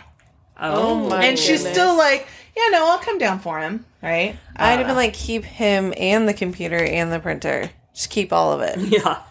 [0.60, 4.36] Oh my and she's still like, "Yeah, no, I'll come down for him." Right?
[4.56, 7.70] I I'd don't have been like, keep him and the computer and the printer.
[7.94, 8.78] Just keep all of it.
[8.92, 9.22] Yeah.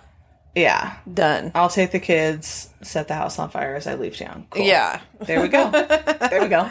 [0.54, 1.50] "Yeah, Done.
[1.54, 4.64] I'll take the kids, set the house on fire as I leave town." Cool.
[4.66, 5.00] Yeah.
[5.20, 5.70] There we go.
[6.30, 6.68] there we go.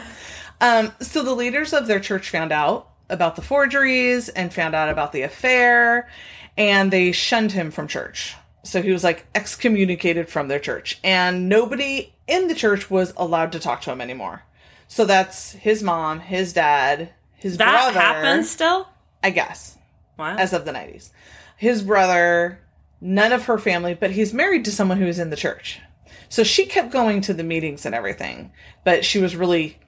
[0.60, 4.88] Um, so the leaders of their church found out about the forgeries and found out
[4.88, 6.08] about the affair,
[6.56, 8.36] and they shunned him from church.
[8.64, 13.52] So he was like excommunicated from their church, and nobody in the church was allowed
[13.52, 14.44] to talk to him anymore.
[14.88, 17.72] So that's his mom, his dad, his brother.
[17.72, 18.26] That brother.
[18.26, 18.88] happens still?
[19.22, 19.78] I guess
[20.18, 20.36] Wow.
[20.36, 21.10] as of the 90s.
[21.56, 22.60] His brother,
[23.00, 25.80] none of her family, but he's married to someone who is in the church.
[26.28, 28.52] So she kept going to the meetings and everything,
[28.84, 29.78] but she was really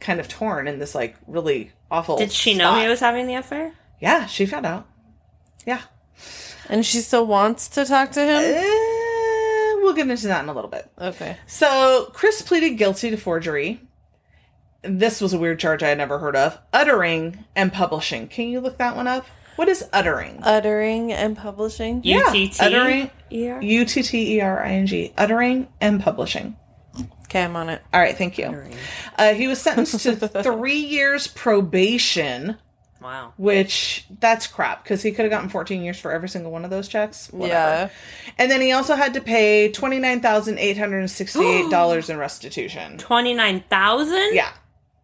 [0.00, 2.16] kind of torn in this like really awful.
[2.16, 3.72] Did she know he was having the affair?
[4.00, 4.86] Yeah, she found out.
[5.66, 5.80] Yeah.
[6.68, 8.42] And she still wants to talk to him?
[8.42, 10.90] Eh, we'll get into that in a little bit.
[10.98, 11.36] Okay.
[11.46, 13.80] So Chris pleaded guilty to forgery.
[14.82, 16.58] This was a weird charge I had never heard of.
[16.72, 18.28] Uttering and publishing.
[18.28, 19.26] Can you look that one up?
[19.56, 20.40] What is uttering?
[20.42, 22.00] Uttering and publishing?
[22.04, 22.60] Yeah, UTT?
[22.60, 23.60] uttering- ER?
[23.62, 25.12] U T T E R I N G.
[25.16, 26.56] Uttering and publishing.
[27.24, 27.82] Okay, I'm on it.
[27.92, 28.54] All right, thank you.
[29.18, 32.56] Uh, he was sentenced to three years probation,
[33.04, 33.34] Wow.
[33.36, 36.70] which that's crap because he could have gotten 14 years for every single one of
[36.70, 37.28] those checks.
[37.30, 37.54] Whatever.
[37.54, 37.90] Yeah.
[38.38, 42.96] And then he also had to pay $29,868 in restitution.
[42.98, 44.34] 29,000?
[44.34, 44.50] Yeah.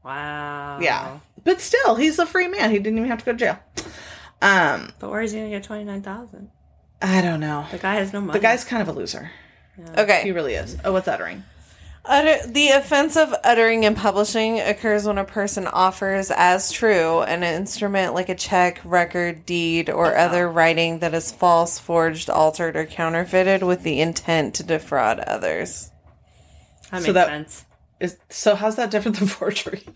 [0.03, 0.79] Wow.
[0.81, 1.19] Yeah.
[1.45, 2.71] But still, he's a free man.
[2.71, 3.59] He didn't even have to go to jail.
[4.43, 6.51] Um, But where is he going to get 29,000?
[7.03, 7.67] I don't know.
[7.71, 8.39] The guy has no money.
[8.39, 9.31] The guy's kind of a loser.
[9.77, 10.23] He Okay.
[10.23, 10.77] He really is.
[10.85, 11.45] Oh, what's uttering?
[12.07, 17.43] Utter- the offense of uttering and publishing occurs when a person offers as true an
[17.43, 20.25] instrument like a check, record, deed, or uh-huh.
[20.25, 25.91] other writing that is false, forged, altered, or counterfeited with the intent to defraud others.
[26.91, 27.65] That So makes that- sense.
[28.01, 29.87] Is so how's that different than forgery?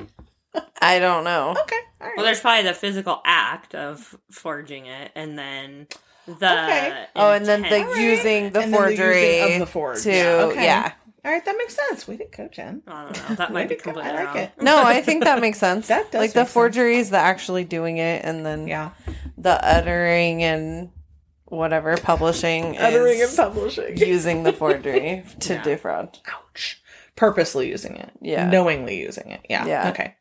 [0.82, 1.52] I don't know.
[1.62, 1.76] Okay.
[2.02, 2.16] All right.
[2.18, 5.86] Well, there's probably the physical act of forging it, and then
[6.26, 6.34] the.
[6.34, 7.06] Okay.
[7.16, 7.96] Oh, and then the intent.
[7.98, 10.02] using the And then the forgery using of the forge.
[10.02, 10.64] to Yeah, okay.
[10.64, 10.92] yeah.
[11.24, 12.06] All right, that makes sense.
[12.06, 12.82] We did go, Jen.
[12.86, 13.34] I don't know.
[13.36, 14.00] That might be Way to go.
[14.00, 14.36] I like wrong.
[14.36, 14.52] it.
[14.60, 15.88] No, I think that makes sense.
[15.88, 16.52] That does like the make sense.
[16.52, 18.90] forgery is the actually doing it, and then Yeah.
[19.38, 20.90] the uttering and
[21.46, 23.96] whatever publishing Uttering is and publishing.
[23.96, 25.62] using the forgery to Yeah.
[25.62, 26.18] defraud.
[26.26, 26.82] Ouch.
[27.16, 28.10] Purposely using it.
[28.20, 28.48] Yeah.
[28.50, 29.40] Knowingly using it.
[29.48, 29.64] Yeah.
[29.66, 29.90] Yeah.
[29.90, 30.16] Okay.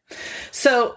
[0.52, 0.96] So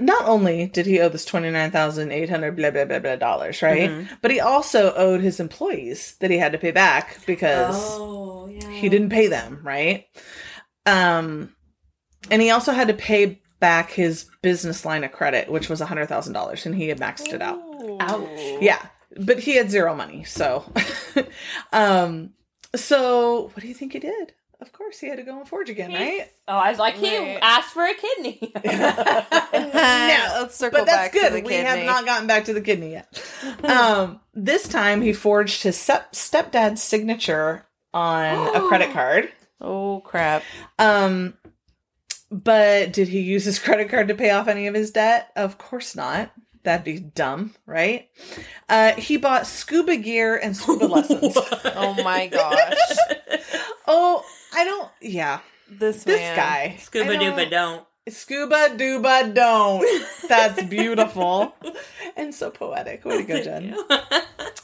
[0.00, 3.16] not only did he owe this twenty nine thousand eight hundred blah blah blah blah
[3.16, 3.90] dollars, right?
[3.90, 4.14] Mm-hmm.
[4.22, 8.68] But he also owed his employees that he had to pay back because Oh, yeah.
[8.70, 10.06] he didn't pay them, right?
[10.86, 11.54] Um
[12.30, 16.06] and he also had to pay back his business line of credit, which was hundred
[16.06, 17.58] thousand dollars, and he had maxed it out.
[18.00, 18.28] Ouch.
[18.60, 18.84] Yeah,
[19.20, 20.64] but he had zero money, so
[21.72, 22.30] um
[22.76, 24.32] so what do you think he did?
[24.60, 26.28] Of course he had to go and forge again, right?
[26.48, 27.38] Oh, I was like, he Right.
[27.40, 28.52] asked for a kidney.
[28.64, 31.32] no, let's circle but that's back to good.
[31.44, 33.22] the we have not gotten back to the kidney yet.
[33.64, 39.30] um, this time he forged his step- stepdad's signature on a credit card.
[39.60, 40.42] Oh crap!
[40.78, 41.34] Um,
[42.30, 45.30] but did he use his credit card to pay off any of his debt?
[45.36, 46.30] Of course not.
[46.64, 48.08] That'd be dumb, right?
[48.68, 51.36] Uh, he bought scuba gear and scuba lessons.
[51.64, 52.74] Oh my gosh!
[53.86, 54.24] Oh,
[54.60, 54.88] I don't.
[55.00, 55.40] Yeah,
[55.70, 56.36] This this man.
[56.36, 56.76] guy.
[56.80, 57.84] Scuba I dooba don't- don't.
[58.08, 59.86] Scuba dooba don't.
[60.28, 61.54] That's beautiful
[62.16, 63.04] and so poetic.
[63.04, 63.76] Way to go, Jen.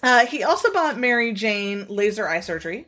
[0.02, 2.86] Uh, he also bought Mary Jane laser eye surgery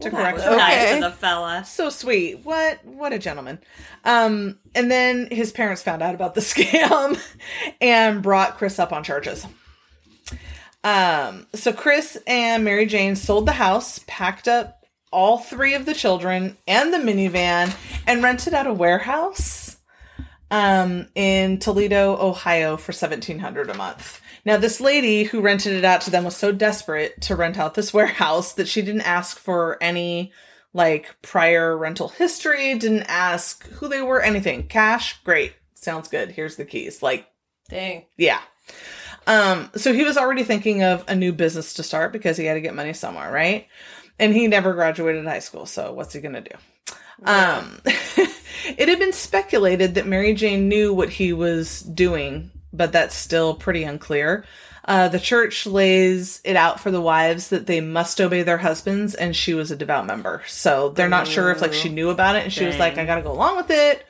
[0.00, 0.56] to That correct was her.
[0.56, 1.64] nice of the fella.
[1.66, 2.40] So sweet.
[2.44, 3.58] What what a gentleman.
[4.04, 7.20] Um, and then his parents found out about the scam
[7.80, 9.46] and brought Chris up on charges.
[10.84, 14.81] Um, so Chris and Mary Jane sold the house, packed up
[15.12, 17.74] all three of the children and the minivan,
[18.06, 19.76] and rented out a warehouse
[20.50, 24.20] um, in Toledo, Ohio for seventeen hundred a month.
[24.44, 27.74] Now, this lady who rented it out to them was so desperate to rent out
[27.74, 30.32] this warehouse that she didn't ask for any
[30.74, 34.66] like prior rental history, didn't ask who they were, anything.
[34.66, 36.30] Cash, great, sounds good.
[36.30, 37.02] Here's the keys.
[37.02, 37.26] Like,
[37.68, 38.06] Dang.
[38.16, 38.40] yeah.
[39.26, 42.54] Um, so he was already thinking of a new business to start because he had
[42.54, 43.68] to get money somewhere, right?
[44.18, 46.56] And he never graduated high school, so what's he gonna do?
[47.24, 53.14] Um, it had been speculated that Mary Jane knew what he was doing, but that's
[53.14, 54.44] still pretty unclear.
[54.84, 59.14] Uh, the church lays it out for the wives that they must obey their husbands,
[59.14, 60.42] and she was a devout member.
[60.48, 63.04] So they're not sure if like she knew about it and she was like, "I
[63.04, 64.04] got to go along with it,"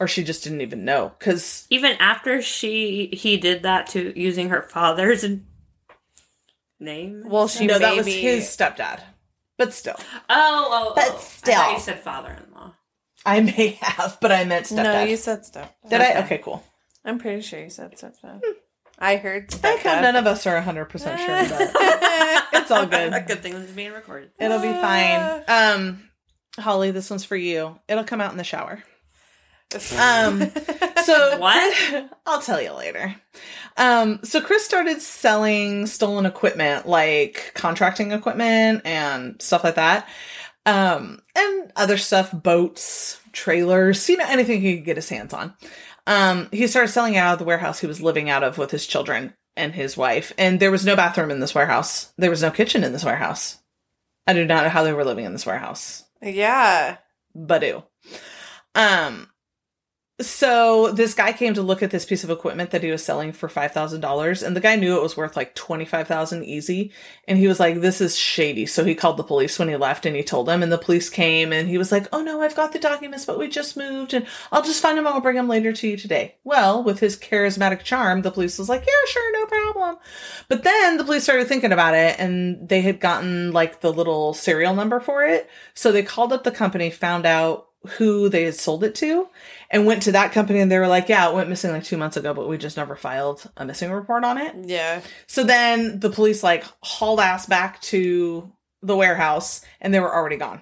[0.00, 1.12] or she just didn't even know.
[1.18, 5.24] Because Even after she he did that to using her father's
[6.80, 7.22] name.
[7.24, 9.00] Well, she no, that was his stepdad,
[9.64, 9.96] but still,
[10.28, 11.16] Oh, oh, But oh.
[11.16, 11.54] I still.
[11.54, 12.74] thought you said father-in-law.
[13.24, 14.82] I may have, but I meant stepdad.
[14.82, 15.72] No, you said stuff.
[15.88, 16.10] Did I?
[16.10, 16.18] Okay.
[16.24, 16.64] Okay, cool.
[17.04, 18.14] I'm pretty sure you said stuff.
[18.98, 19.82] I heard I stuff.
[19.82, 21.72] kind none of us are hundred percent sure, but
[22.54, 23.12] it's all good.
[23.12, 24.30] A good thing this is being recorded.
[24.38, 25.42] It'll be fine.
[25.48, 26.08] Um,
[26.58, 27.78] Holly, this one's for you.
[27.88, 28.82] It'll come out in the shower.
[29.98, 30.50] Um,
[31.04, 32.10] so What?
[32.26, 33.14] I'll tell you later.
[33.76, 40.08] Um, so Chris started selling stolen equipment, like contracting equipment and stuff like that.
[40.66, 45.54] Um, and other stuff, boats, trailers, you know, anything he could get his hands on.
[46.06, 48.86] Um, he started selling out of the warehouse he was living out of with his
[48.86, 50.32] children and his wife.
[50.38, 52.12] And there was no bathroom in this warehouse.
[52.18, 53.58] There was no kitchen in this warehouse.
[54.26, 56.04] I do not know how they were living in this warehouse.
[56.20, 56.98] Yeah.
[57.36, 57.82] Badoo.
[58.74, 59.28] Um,
[60.20, 63.32] so this guy came to look at this piece of equipment that he was selling
[63.32, 66.44] for five thousand dollars, and the guy knew it was worth like twenty five thousand
[66.44, 66.92] easy,
[67.26, 70.04] and he was like, "This is shady." So he called the police when he left,
[70.04, 72.54] and he told them, and the police came, and he was like, "Oh no, I've
[72.54, 75.06] got the documents, but we just moved, and I'll just find them.
[75.06, 78.68] I'll bring them later to you today." Well, with his charismatic charm, the police was
[78.68, 79.96] like, "Yeah, sure, no problem."
[80.48, 84.34] But then the police started thinking about it, and they had gotten like the little
[84.34, 88.54] serial number for it, so they called up the company, found out who they had
[88.54, 89.28] sold it to
[89.70, 91.96] and went to that company and they were like, yeah, it went missing like two
[91.96, 94.54] months ago, but we just never filed a missing report on it.
[94.64, 95.00] Yeah.
[95.26, 100.36] So then the police like hauled ass back to the warehouse and they were already
[100.36, 100.60] gone.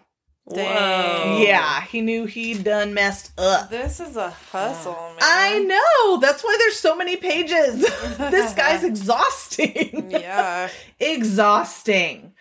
[0.52, 1.42] Dang.
[1.42, 3.70] Yeah, he knew he'd done messed up.
[3.70, 5.18] This is a hustle, man.
[5.20, 6.20] I know.
[6.20, 7.80] That's why there's so many pages.
[8.18, 10.10] this guy's exhausting.
[10.10, 10.68] Yeah.
[11.00, 12.32] exhausting.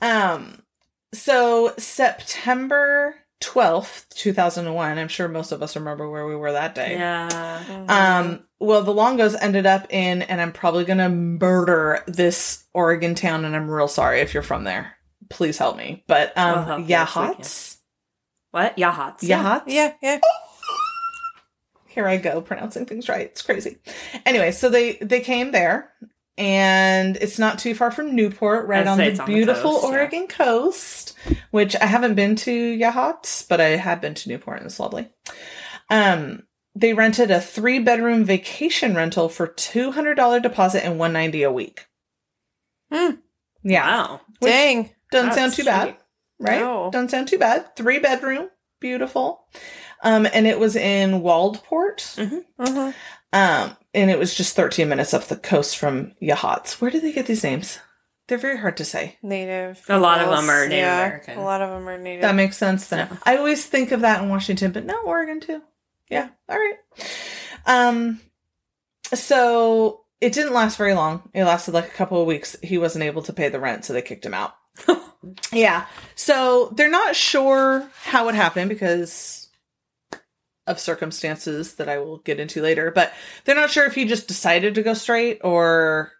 [0.00, 0.62] Um
[1.12, 4.98] so September 12th, 2001.
[4.98, 6.92] I'm sure most of us remember where we were that day.
[6.94, 7.84] Yeah.
[7.88, 13.44] Um, well, the Longos ended up in, and I'm probably gonna murder this Oregon town,
[13.44, 14.94] and I'm real sorry if you're from there.
[15.30, 16.04] Please help me.
[16.06, 17.76] But We'll um, help you if we Yachats,
[18.50, 18.76] What?
[18.76, 19.20] Yachats.
[19.20, 20.18] Yachats, yeah, yeah.
[21.88, 23.26] Here I go pronouncing things right.
[23.26, 23.78] It's crazy.
[24.26, 25.92] Anyway, so they they came there,
[26.36, 29.90] and it's not too far from Newport, right on the on the beautiful coast, yeah.
[29.90, 31.07] Oregon coast.
[31.50, 35.08] Which I haven't been to Yachats, but I have been to Newport, and it's lovely.
[35.90, 41.12] Um, they rented a three bedroom vacation rental for two hundred dollar deposit and one
[41.12, 41.86] ninety a week.
[42.92, 43.16] Hmm.
[43.64, 44.20] Yeah, Wow.
[44.38, 44.90] Which Dang.
[45.10, 45.96] doesn't That's sound too bad,
[46.38, 46.60] right?
[46.60, 46.90] No.
[46.92, 47.74] Doesn't sound too bad.
[47.76, 48.48] Three bedroom,
[48.80, 49.44] beautiful.
[50.02, 52.42] Um, and it was in Waldport.
[52.58, 52.92] Uh-huh.
[53.32, 56.80] Um, and it was just 13 minutes off the coast from Yachats.
[56.80, 57.80] Where did they get these names?
[58.28, 59.16] They're very hard to say.
[59.22, 59.82] Native.
[59.88, 61.38] A lot of them are Native yeah, American.
[61.38, 62.22] A lot of them are native.
[62.22, 63.08] That makes sense then.
[63.10, 63.16] Yeah.
[63.24, 65.62] I always think of that in Washington, but no, Oregon too.
[66.10, 66.28] Yeah.
[66.48, 66.76] All right.
[67.64, 68.20] Um,
[69.14, 71.28] so it didn't last very long.
[71.32, 72.54] It lasted like a couple of weeks.
[72.62, 74.54] He wasn't able to pay the rent, so they kicked him out.
[75.52, 75.86] yeah.
[76.14, 79.48] So they're not sure how it happened because
[80.66, 83.12] of circumstances that I will get into later, but
[83.44, 86.12] they're not sure if he just decided to go straight or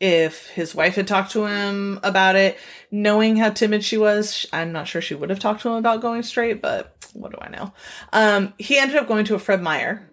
[0.00, 2.56] if his wife had talked to him about it.
[2.90, 6.00] Knowing how timid she was, I'm not sure she would have talked to him about
[6.00, 7.72] going straight, but what do I know?
[8.12, 10.10] Um, he ended up going to a Fred Meyer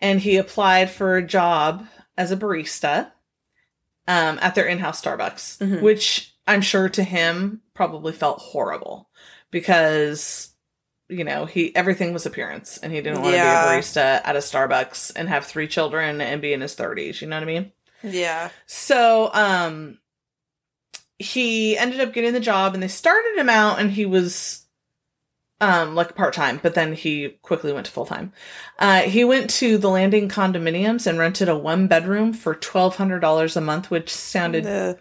[0.00, 1.86] and he applied for a job
[2.18, 3.12] as a barista
[4.08, 5.80] um, at their in-house Starbucks, Mhm.
[5.82, 9.08] which I'm sure to him probably felt horrible
[9.52, 10.48] because
[11.08, 13.62] you know he everything was appearance and he didn't want to Yeah.
[13.70, 17.20] be a barista at a Starbucks and have three children and be in his 30s.
[17.22, 17.72] You know what I mean?
[18.02, 18.50] Yeah.
[18.66, 19.98] So, um,
[21.18, 24.66] he ended up getting the job and they started him out and he was,
[25.60, 28.32] um, like part time, but then he quickly went to full time.
[28.80, 33.60] Uh, he went to the landing condominiums and rented a one bedroom for $1,200 a
[33.60, 34.98] month, which sounded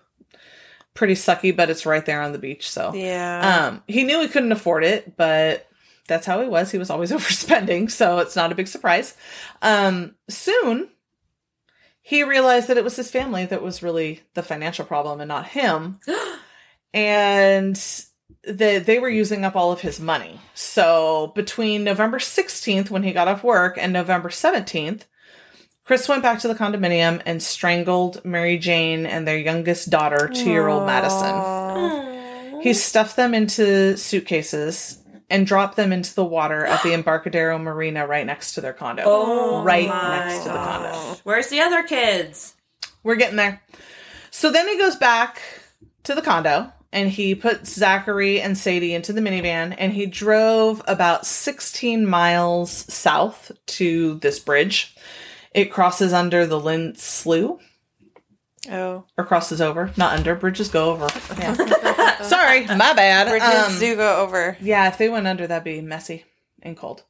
[0.93, 2.69] pretty sucky, but it's right there on the beach.
[2.69, 3.69] So, yeah.
[3.69, 5.67] um, he knew he couldn't afford it, but
[6.07, 6.69] that's how he was.
[6.69, 9.15] He was always overspending, so it's not a big surprise.
[9.63, 10.89] Um, soon,
[12.11, 15.47] he realized that it was his family that was really the financial problem and not
[15.47, 15.97] him,
[16.93, 17.77] and
[18.43, 20.37] that they were using up all of his money.
[20.53, 25.03] So between November 16th, when he got off work, and November 17th,
[25.85, 30.49] Chris went back to the condominium and strangled Mary Jane and their youngest daughter, two
[30.49, 31.31] year old Madison.
[31.33, 32.59] Aw.
[32.59, 35.00] He stuffed them into suitcases
[35.31, 39.03] and drop them into the water at the Embarcadero Marina right next to their condo.
[39.05, 41.19] Oh, right my next to the condo.
[41.23, 42.55] Where's the other kids?
[43.03, 43.63] We're getting there.
[44.29, 45.41] So then he goes back
[46.03, 50.83] to the condo and he puts Zachary and Sadie into the minivan and he drove
[50.87, 54.95] about 16 miles south to this bridge.
[55.53, 57.59] It crosses under the Lint Slough
[58.69, 59.05] Oh.
[59.17, 60.35] or crosses over, not under.
[60.35, 61.07] Bridges go over.
[61.39, 62.21] Yeah.
[62.21, 63.27] Sorry, my bad.
[63.27, 64.55] Bridges Um, do go over.
[64.61, 66.25] Yeah, if they went under, that'd be messy
[66.61, 67.03] and cold.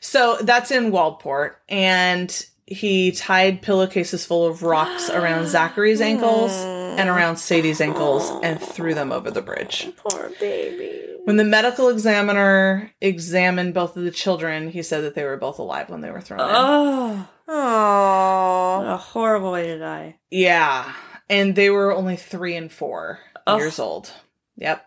[0.00, 7.08] So that's in Waldport, and he tied pillowcases full of rocks around Zachary's ankles and
[7.08, 9.88] around Sadie's ankles and threw them over the bridge.
[9.96, 11.04] Poor baby.
[11.24, 15.58] When the medical examiner examined both of the children, he said that they were both
[15.58, 17.26] alive when they were thrown in.
[17.48, 20.18] Oh, a horrible way to die.
[20.30, 20.92] Yeah.
[21.30, 23.58] And they were only three and four Ugh.
[23.58, 24.12] years old.
[24.56, 24.84] Yep.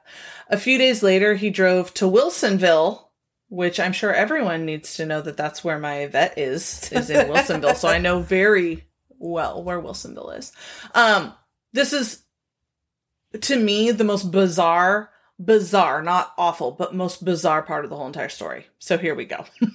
[0.49, 3.05] A few days later, he drove to Wilsonville,
[3.49, 7.28] which I'm sure everyone needs to know that that's where my vet is, is in
[7.28, 7.76] Wilsonville.
[7.76, 8.86] so I know very
[9.18, 10.51] well where Wilsonville is.
[10.93, 11.34] Um,
[11.74, 12.24] this is,
[13.39, 15.09] to me, the most bizarre
[15.43, 18.68] bizarre, not awful, but most bizarre part of the whole entire story.
[18.80, 19.45] So here we go.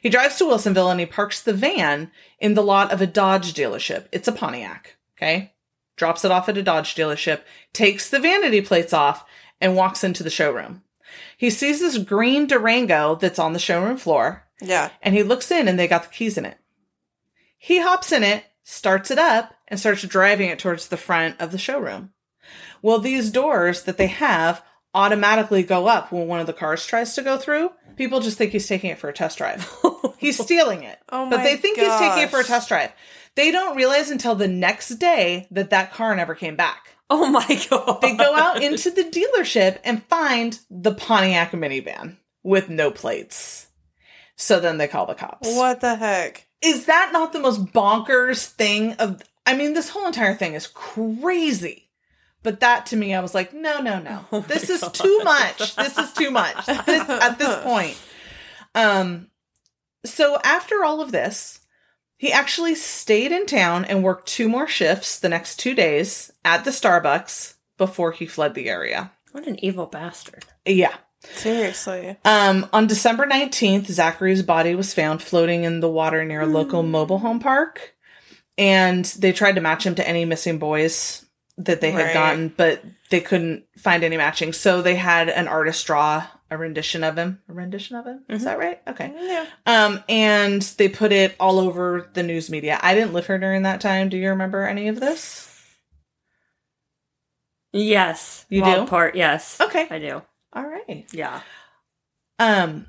[0.00, 3.54] he drives to Wilsonville and he parks the van in the lot of a Dodge
[3.54, 4.06] dealership.
[4.12, 4.96] It's a Pontiac.
[5.16, 5.52] Okay.
[5.96, 7.42] Drops it off at a Dodge dealership,
[7.72, 9.24] takes the vanity plates off,
[9.60, 10.82] and walks into the showroom.
[11.36, 14.90] He sees this green Durango that's on the showroom floor, Yeah.
[15.02, 16.56] and he looks in and they got the keys in it.
[17.58, 21.52] He hops in it, starts it up, and starts driving it towards the front of
[21.52, 22.12] the showroom.
[22.80, 24.62] Well, these doors that they have
[24.94, 27.70] automatically go up when one of the cars tries to go through.
[28.00, 29.70] People just think he's taking it for a test drive.
[30.16, 30.98] he's stealing it.
[31.10, 32.90] Oh but they think he's taking it for a test drive.
[33.34, 36.96] They don't realize until the next day that that car never came back.
[37.10, 38.00] Oh my god.
[38.00, 43.66] They go out into the dealership and find the Pontiac minivan with no plates.
[44.34, 45.54] So then they call the cops.
[45.54, 46.46] What the heck?
[46.62, 50.68] Is that not the most bonkers thing of I mean this whole entire thing is
[50.68, 51.89] crazy.
[52.42, 54.24] But that to me I was like, no, no, no.
[54.32, 54.94] Oh this is God.
[54.94, 55.76] too much.
[55.76, 56.66] This is too much.
[56.66, 57.98] This, at this point.
[58.74, 59.28] Um
[60.04, 61.60] so after all of this,
[62.16, 66.64] he actually stayed in town and worked two more shifts the next 2 days at
[66.64, 69.12] the Starbucks before he fled the area.
[69.32, 70.44] What an evil bastard.
[70.66, 70.94] Yeah.
[71.22, 72.16] Seriously.
[72.24, 76.82] Um, on December 19th, Zachary's body was found floating in the water near a local
[76.82, 77.94] mobile home park.
[78.56, 81.24] And they tried to match him to any missing boys
[81.64, 82.14] that they had Right.
[82.14, 84.52] gotten, but they couldn't find any matching.
[84.52, 87.40] So they had an artist draw a rendition of him.
[87.48, 88.24] A rendition of him?
[88.28, 88.80] Is that right?
[88.88, 89.12] Okay.
[89.16, 89.46] Yeah.
[89.66, 92.78] Um, and they put it all over the news media.
[92.82, 94.08] I didn't live here during that time.
[94.08, 95.46] Do you remember any of this?
[97.72, 98.46] Yes.
[98.48, 98.86] You do?
[98.86, 99.60] Part, yes.
[99.60, 99.86] Okay.
[99.90, 100.22] I do.
[100.52, 101.06] All right.
[101.12, 101.42] Yeah.
[102.38, 102.86] Um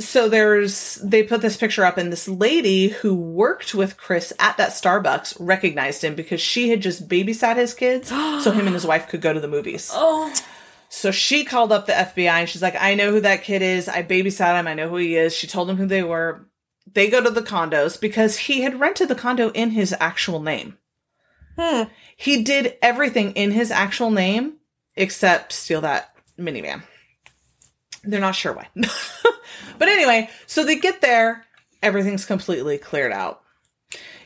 [0.00, 4.56] so there's they put this picture up and this lady who worked with Chris at
[4.56, 8.86] that Starbucks recognized him because she had just babysat his kids so him and his
[8.86, 9.90] wife could go to the movies.
[10.02, 10.34] Oh.
[10.92, 13.88] So she called up the FBI and she's like, "I know who that kid is.
[13.88, 14.66] I babysat him.
[14.66, 16.48] I know who he is." She told him who they were.
[16.92, 20.78] They go to the condos because he had rented the condo in his actual name.
[21.56, 21.84] Hmm.
[22.16, 24.54] He did everything in his actual name
[24.96, 26.82] except steal that minivan.
[28.02, 28.68] They're not sure why.
[28.74, 31.44] but anyway, so they get there,
[31.82, 33.42] everything's completely cleared out.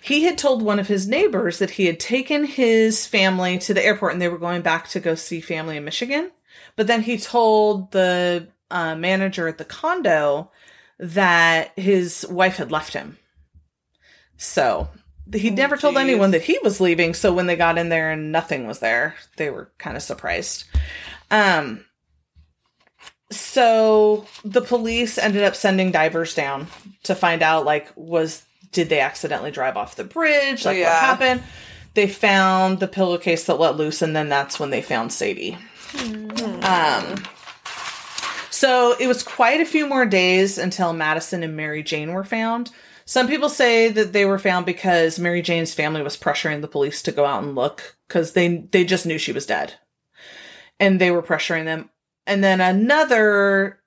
[0.01, 3.85] He had told one of his neighbors that he had taken his family to the
[3.85, 6.31] airport and they were going back to go see family in Michigan.
[6.77, 10.51] But then he told the uh, manager at the condo
[10.99, 13.17] that his wife had left him.
[14.37, 14.89] So
[15.33, 16.03] he Oh, never told geez.
[16.03, 17.15] anyone that he was leaving.
[17.15, 20.65] So when they got in there and nothing was there, they were kind of surprised.
[21.31, 21.85] Um,
[23.35, 26.67] so the police ended up sending divers down
[27.05, 30.65] to find out like was did they accidentally drive off the bridge?
[30.65, 31.43] Like what happened?
[31.95, 35.57] They found the pillowcase that let loose and then that's when they found sadie.
[36.63, 37.23] Um
[38.51, 42.71] so it was quite a few more days until madison and mary jane were found.
[43.07, 47.03] Some people say that they were found because mary jane's family was pressuring the police
[47.03, 49.75] to go out and look because they they just knew she was dead.
[50.81, 51.91] And they were pressuring them
[52.27, 53.81] and then another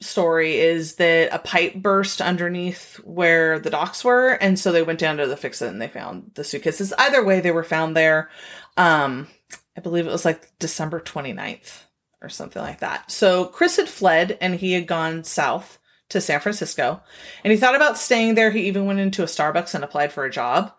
[0.00, 4.98] story is that a pipe burst underneath where the docks were, and so they went
[4.98, 6.92] down to the fix it and they found the suitcases.
[6.94, 8.30] Either way, they were found there.
[8.76, 9.28] Um,
[9.76, 11.84] I believe it was like December 29th
[12.22, 13.10] or something like that.
[13.10, 15.78] So Chris had fled and he had gone south
[16.10, 17.00] to San Francisco,
[17.44, 18.50] and he thought about staying there.
[18.50, 20.72] He even went into a Starbucks and applied for a job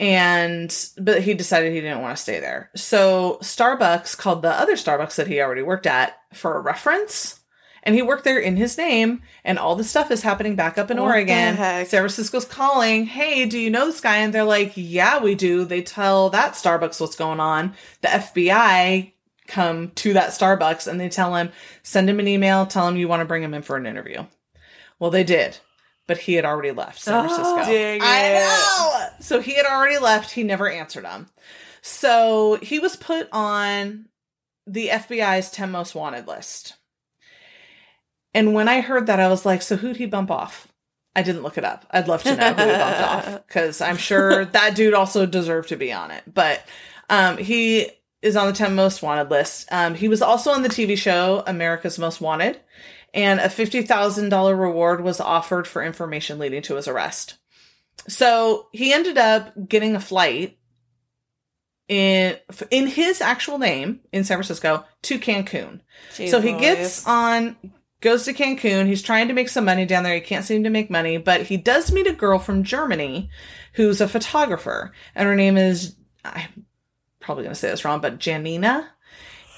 [0.00, 2.70] and but he decided he didn't want to stay there.
[2.74, 7.40] So Starbucks called the other Starbucks that he already worked at for a reference,
[7.82, 9.20] and he worked there in his name.
[9.44, 11.56] And all this stuff is happening back up in What Oregon.
[11.56, 15.66] San Francisco's calling, "Hey, do you know this guy?" And they're like, "Yeah, we do."
[15.66, 17.74] They tell that Starbucks what's going on.
[18.00, 19.12] The FBI
[19.48, 22.64] come to that Starbucks and they tell him, "Send him an email.
[22.64, 24.24] Tell him you want to bring him in for an interview."
[24.98, 25.58] Well, they did.
[26.10, 27.72] But he had already left San Oh, Francisco.
[27.72, 29.08] dang I know.
[29.20, 30.32] So he had already left.
[30.32, 31.28] He never answered them.
[31.82, 34.06] So he was put on
[34.66, 36.74] the FBI's 10 most wanted list.
[38.34, 40.66] And when I heard that, I was like, so who'd he bump off?
[41.14, 41.86] I didn't look it up.
[41.92, 45.68] I'd love to know who he bumped off because I'm sure that dude also deserved
[45.68, 46.24] to be on it.
[46.34, 46.66] But
[47.08, 47.88] um, he
[48.20, 49.68] is on the 10 most wanted list.
[49.70, 52.58] Um, he was also on the TV show America's Most Wanted,
[53.12, 57.38] and a $50,000 reward was offered for information leading to his arrest.
[58.08, 60.58] So he ended up getting a flight
[61.88, 62.36] in
[62.70, 65.80] in his actual name in San Francisco to Cancun.
[66.12, 67.56] Jeez so he gets on
[68.00, 68.86] goes to Cancun.
[68.86, 70.14] He's trying to make some money down there.
[70.14, 73.28] He can't seem to make money, but he does meet a girl from Germany
[73.74, 76.64] who's a photographer, and her name is I'm
[77.18, 78.88] probably going to say this wrong, but Janina.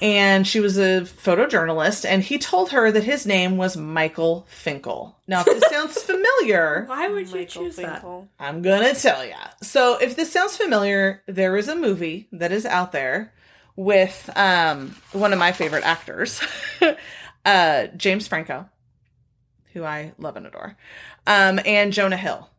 [0.01, 5.17] And she was a photojournalist, and he told her that his name was Michael Finkel.
[5.27, 8.01] Now, if this sounds familiar, Why would you Michael choose that?
[8.01, 8.27] Finkel.
[8.39, 9.35] I'm gonna tell ya.
[9.61, 13.33] So, if this sounds familiar, there is a movie that is out there
[13.75, 16.41] with um, one of my favorite actors,
[17.45, 18.69] uh, James Franco,
[19.73, 20.77] who I love and adore,
[21.25, 22.49] um, and Jonah Hill,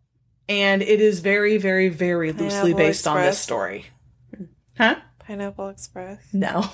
[0.49, 3.87] and it is very, very, very loosely Pineapple based on this story.
[4.77, 4.97] Huh?
[5.21, 6.21] Pineapple Express.
[6.33, 6.69] No,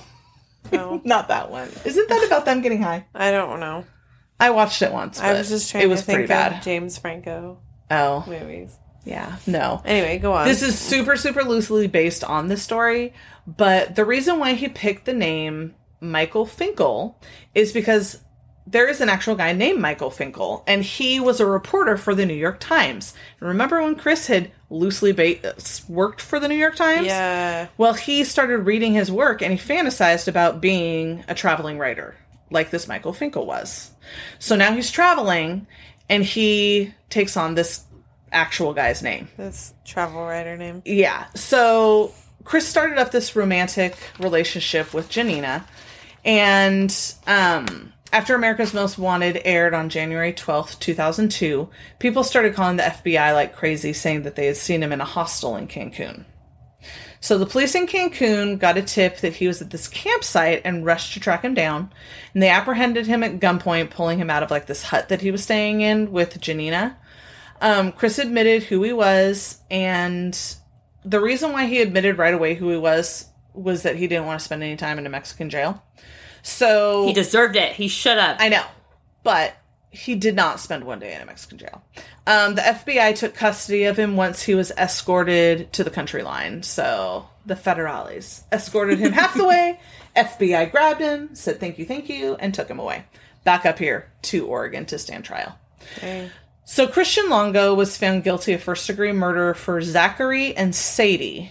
[0.73, 1.69] No, not that one.
[1.85, 3.07] Isn't that about them getting high?
[3.15, 3.85] I don't know.
[4.39, 5.21] I watched it once.
[5.21, 6.55] I was just trying It was to think bad.
[6.55, 7.59] of James Franco
[7.91, 8.77] Oh, movies.
[9.05, 9.37] yeah.
[9.47, 9.83] No.
[9.85, 10.47] Anyway, go on.
[10.47, 13.13] This is super, super loosely based on the story,
[13.47, 17.19] but the reason why he picked the name Michael Finkel
[17.55, 18.21] is because
[18.67, 22.27] there is an actual guy named Michael Finkel, and he was a reporter for the
[22.27, 23.15] New York Times.
[23.41, 25.55] Remember when Chris had loosely ba-
[25.89, 27.07] worked for the New York Times?
[27.07, 27.67] yeah.
[27.77, 32.17] Well, he started reading his work and he fantasized about being a traveling writer,
[32.51, 33.91] like this Michael Finkel was.
[34.39, 35.67] So now he's traveling
[36.09, 37.85] and he takes on this
[38.33, 39.29] actual guy's name.
[39.37, 40.83] This travel writer name.
[40.85, 41.27] Yeah.
[41.35, 42.13] So
[42.45, 45.67] Chris started up this romantic relationship with Janina.
[46.25, 46.95] And
[47.27, 53.33] um, after America's Most Wanted aired on January 12th, 2002, people started calling the FBI
[53.35, 56.25] like crazy, saying that they had seen him in a hostel in Cancun.
[57.21, 60.87] So the police in Cancun got a tip that he was at this campsite and
[60.87, 61.93] rushed to track him down.
[62.33, 65.31] And they apprehended him at gunpoint, pulling him out of like this hut that he
[65.31, 66.97] was staying in with Janina.
[67.61, 70.39] Um, Chris admitted who he was, and
[71.05, 74.41] the reason why he admitted right away who he was was that he didn't want
[74.41, 75.83] to spend any time in a Mexican jail.
[76.43, 77.73] So He deserved it.
[77.73, 78.37] He should have.
[78.39, 78.65] I know,
[79.23, 79.55] but
[79.91, 81.83] he did not spend one day in a Mexican jail.
[82.27, 86.63] Um, the FBI took custody of him once he was escorted to the country line.
[86.63, 89.81] So the federales escorted him half the way.
[90.17, 93.05] FBI grabbed him, said thank you, thank you, and took him away.
[93.45, 95.59] Back up here to Oregon to stand trial.
[96.01, 96.31] Dang.
[96.65, 101.51] So Christian Longo was found guilty of first degree murder for Zachary and Sadie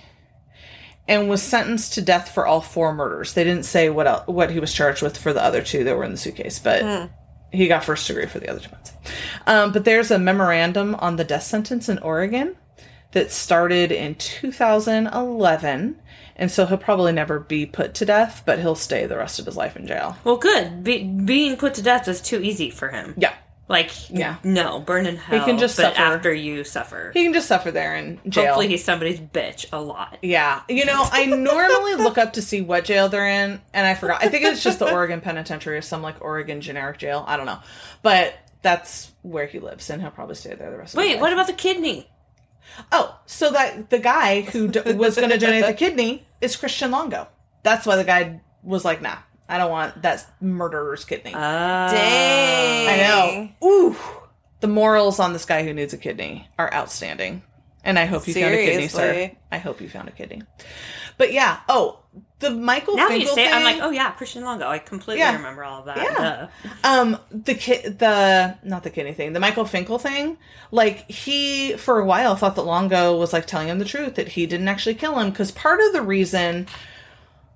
[1.09, 3.33] and was sentenced to death for all four murders.
[3.33, 5.97] They didn't say what el what he was charged with for the other two that
[5.97, 7.09] were in the suitcase, but
[7.51, 8.93] he got first degree for the other two ones.
[9.47, 12.55] Um, but there's a memorandum on the death sentence in Oregon
[13.11, 15.99] that started in 2011.
[16.35, 19.45] And so he'll probably never be put to death, but he'll stay the rest of
[19.45, 20.15] his life in jail.
[20.23, 20.83] Well, good.
[20.83, 23.13] Be- being put to death is too easy for him.
[23.17, 23.33] Yeah.
[23.69, 24.37] Like, Yeah.
[24.43, 25.39] no, burn in hell.
[25.39, 26.01] He can just but suffer.
[26.01, 27.11] after you suffer.
[27.13, 28.47] He can just suffer there in jail.
[28.47, 30.17] Hopefully, he's somebody's bitch a lot.
[30.23, 30.61] Yeah.
[30.67, 34.23] You know, I normally look up to see what jail they're in, and I forgot.
[34.23, 37.23] I think it's just the Oregon Penitentiary or some like Oregon generic jail.
[37.27, 37.59] I don't know.
[38.01, 41.31] But that's where he lives, and he'll probably stay there the rest of Wait, what
[41.31, 42.09] about the kidney?
[42.91, 46.89] Oh, so that the guy who d- was going to donate the kidney is Christian
[46.91, 47.27] Longo.
[47.63, 49.17] That's why the guy was like, nah,
[49.49, 51.33] I don't want that murderer's kidney.
[51.33, 52.87] Uh, Dang.
[52.87, 52.97] I
[53.61, 53.67] know.
[53.67, 53.95] Ooh.
[54.61, 57.41] The morals on this guy who needs a kidney are outstanding.
[57.83, 59.31] And I hope you found a kidney, sir.
[59.51, 60.43] I hope you found a kidney.
[61.17, 61.99] But yeah, oh,
[62.39, 64.67] the Michael now Finkel you say, it, I'm like, oh yeah, Christian Longo.
[64.67, 65.35] I completely Yeah.
[65.35, 65.97] remember all of that.
[65.97, 66.47] Yeah.
[66.63, 66.69] Duh.
[66.83, 70.37] Um, the kid, the not the kidney thing, the Michael Finkel thing.
[70.71, 74.29] Like he, for a while, thought that Longo was like telling him the truth that
[74.29, 76.67] he didn't actually kill him because part of the reason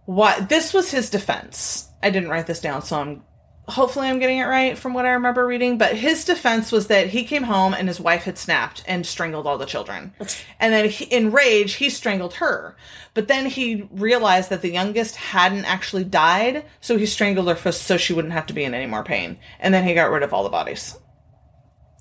[0.05, 1.89] why this was his defense.
[2.01, 3.23] I didn't write this down, so I'm
[3.67, 5.77] hopefully I'm getting it right from what I remember reading.
[5.77, 9.47] But his defense was that he came home and his wife had snapped and strangled
[9.47, 10.13] all the children,
[10.59, 12.75] and then he, in rage he strangled her.
[13.13, 17.71] But then he realized that the youngest hadn't actually died, so he strangled her for,
[17.71, 19.37] so she wouldn't have to be in any more pain.
[19.59, 20.97] And then he got rid of all the bodies.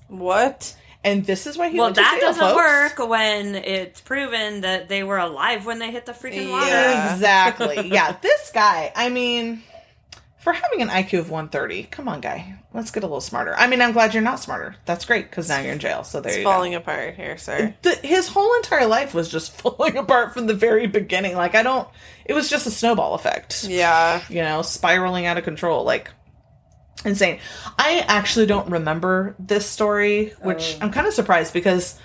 [0.07, 0.75] What?
[1.03, 2.55] And this is why he Well, went to that jail, doesn't folks.
[2.97, 6.65] work when it's proven that they were alive when they hit the freaking water.
[6.67, 7.13] Yeah.
[7.13, 7.89] Exactly.
[7.89, 8.91] yeah, this guy.
[8.95, 9.63] I mean,
[10.39, 12.55] for having an IQ of 130, come on, guy.
[12.73, 13.53] Let's get a little smarter.
[13.55, 14.75] I mean, I'm glad you're not smarter.
[14.85, 16.03] That's great because now you're in jail.
[16.03, 17.75] So there It's you falling apart here, sir.
[17.81, 21.35] The, his whole entire life was just falling apart from the very beginning.
[21.35, 21.87] Like I don't.
[22.25, 23.65] It was just a snowball effect.
[23.65, 24.21] Yeah.
[24.29, 25.83] You know, spiraling out of control.
[25.83, 26.09] Like
[27.05, 27.39] insane.
[27.77, 30.85] I actually don't remember this story, which Oh.
[30.85, 31.99] I'm kind of surprised because,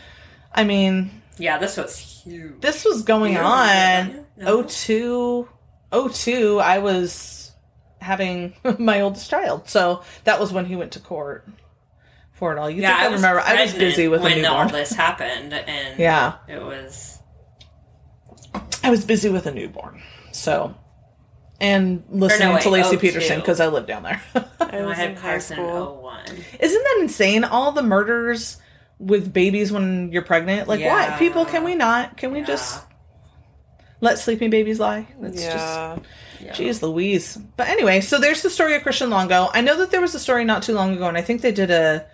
[0.52, 2.60] I mean, Yeah, this was huge.
[2.60, 4.44] this was going You on remember that?
[4.44, 4.62] No.
[4.62, 5.48] 02
[6.12, 7.52] 02 i was
[8.00, 11.48] having my oldest child so that was when he went to court
[12.32, 14.44] for it all you yeah, think i, I remember i was busy with a when
[14.44, 17.18] all this happened, and yeah it was
[18.84, 20.74] i was busy with a newborn so
[21.60, 22.98] and listening wait, to laci 02.
[22.98, 24.22] peterson because i live down there
[24.60, 26.02] I I was had in high Carson in school.
[26.02, 26.24] 01.
[26.60, 28.58] isn't that insane all the murders
[28.98, 32.46] with babies when you're pregnant like why people can we not can we Yeah.
[32.46, 32.84] just
[34.00, 35.98] let sleeping babies lie It's Yeah.
[36.40, 37.36] Jeez Louise.
[37.56, 39.48] But anyway, so there's the story of Christian Longo.
[39.52, 41.50] I know that there was a story not too long ago, and I think they
[41.50, 42.06] did a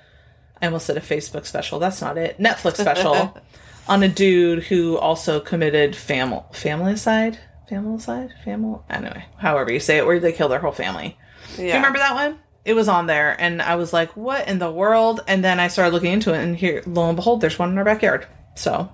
[0.62, 1.78] I almost said a Facebook special.
[1.78, 2.38] That's not it.
[2.38, 3.36] Netflix special
[3.86, 7.36] on a dude who also committed family familicide?
[7.36, 7.38] Familicide?
[7.68, 8.78] Family side, family.
[8.90, 11.16] anyway, however you say it, where they kill their whole family.
[11.56, 12.38] Do you remember that one?
[12.64, 15.68] It was on there, and I was like, "What in the world?" And then I
[15.68, 18.26] started looking into it, and here, lo and behold, there's one in our backyard.
[18.54, 18.90] So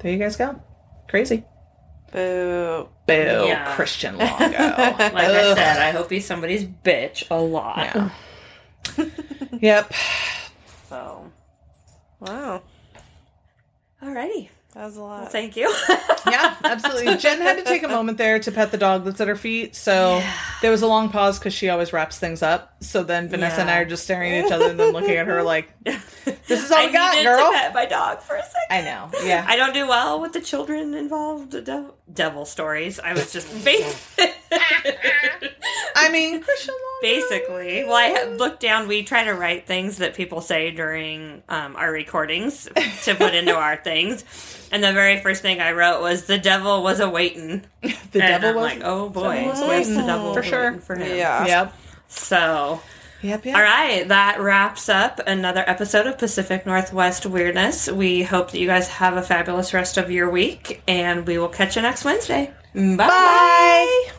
[0.00, 0.60] there you guys go.
[1.08, 1.44] Crazy.
[2.12, 2.88] Boo.
[3.06, 3.12] Boo,
[3.46, 3.74] Yeah.
[3.74, 4.36] Christian Longo.
[4.38, 7.76] Like I said, I hope he's somebody's bitch a lot.
[7.94, 8.10] Yeah.
[9.60, 9.92] yep.
[10.88, 11.30] So,
[12.20, 12.62] wow,
[14.02, 14.48] Alrighty.
[14.74, 15.30] That was a lot.
[15.32, 15.72] Thank you.
[16.28, 17.16] Yeah, absolutely.
[17.16, 19.74] Jen had to take a moment there to pet the dog that's at her feet.
[19.74, 20.22] So
[20.60, 22.74] there was a long pause because she always wraps things up.
[22.82, 25.26] So then Vanessa and I are just staring at each other and then looking at
[25.26, 27.50] her like, this is all I we got, girl.
[27.50, 28.66] to pet my dog for a second.
[28.68, 29.10] I know.
[29.24, 29.42] Yeah.
[29.48, 31.52] I don't do well with the children involved.
[31.64, 32.98] Devil, devil stories.
[33.00, 34.16] I was just bas-
[35.94, 36.44] I mean,
[37.02, 37.84] basically.
[37.84, 38.88] Well, I had looked down.
[38.88, 42.68] We try to write things that people say during um, our recordings
[43.04, 44.24] to put into our things.
[44.70, 48.42] And the very first thing I wrote was "the devil was a waiting." The And
[48.42, 48.64] devil I'm was.
[48.64, 50.74] like, "Oh boy, was where's the devil For sure.
[50.78, 51.46] for him?" Yeah.
[51.46, 51.74] Yep.
[52.08, 52.80] So,
[53.22, 53.46] Yep.
[53.46, 53.56] Yep.
[53.56, 57.88] all right, that wraps up another episode of Pacific Northwest Weirdness.
[57.90, 61.48] We hope that you guys have a fabulous rest of your week, and we will
[61.48, 62.52] catch you next Wednesday.
[62.74, 62.96] Bye.
[62.96, 64.10] Bye.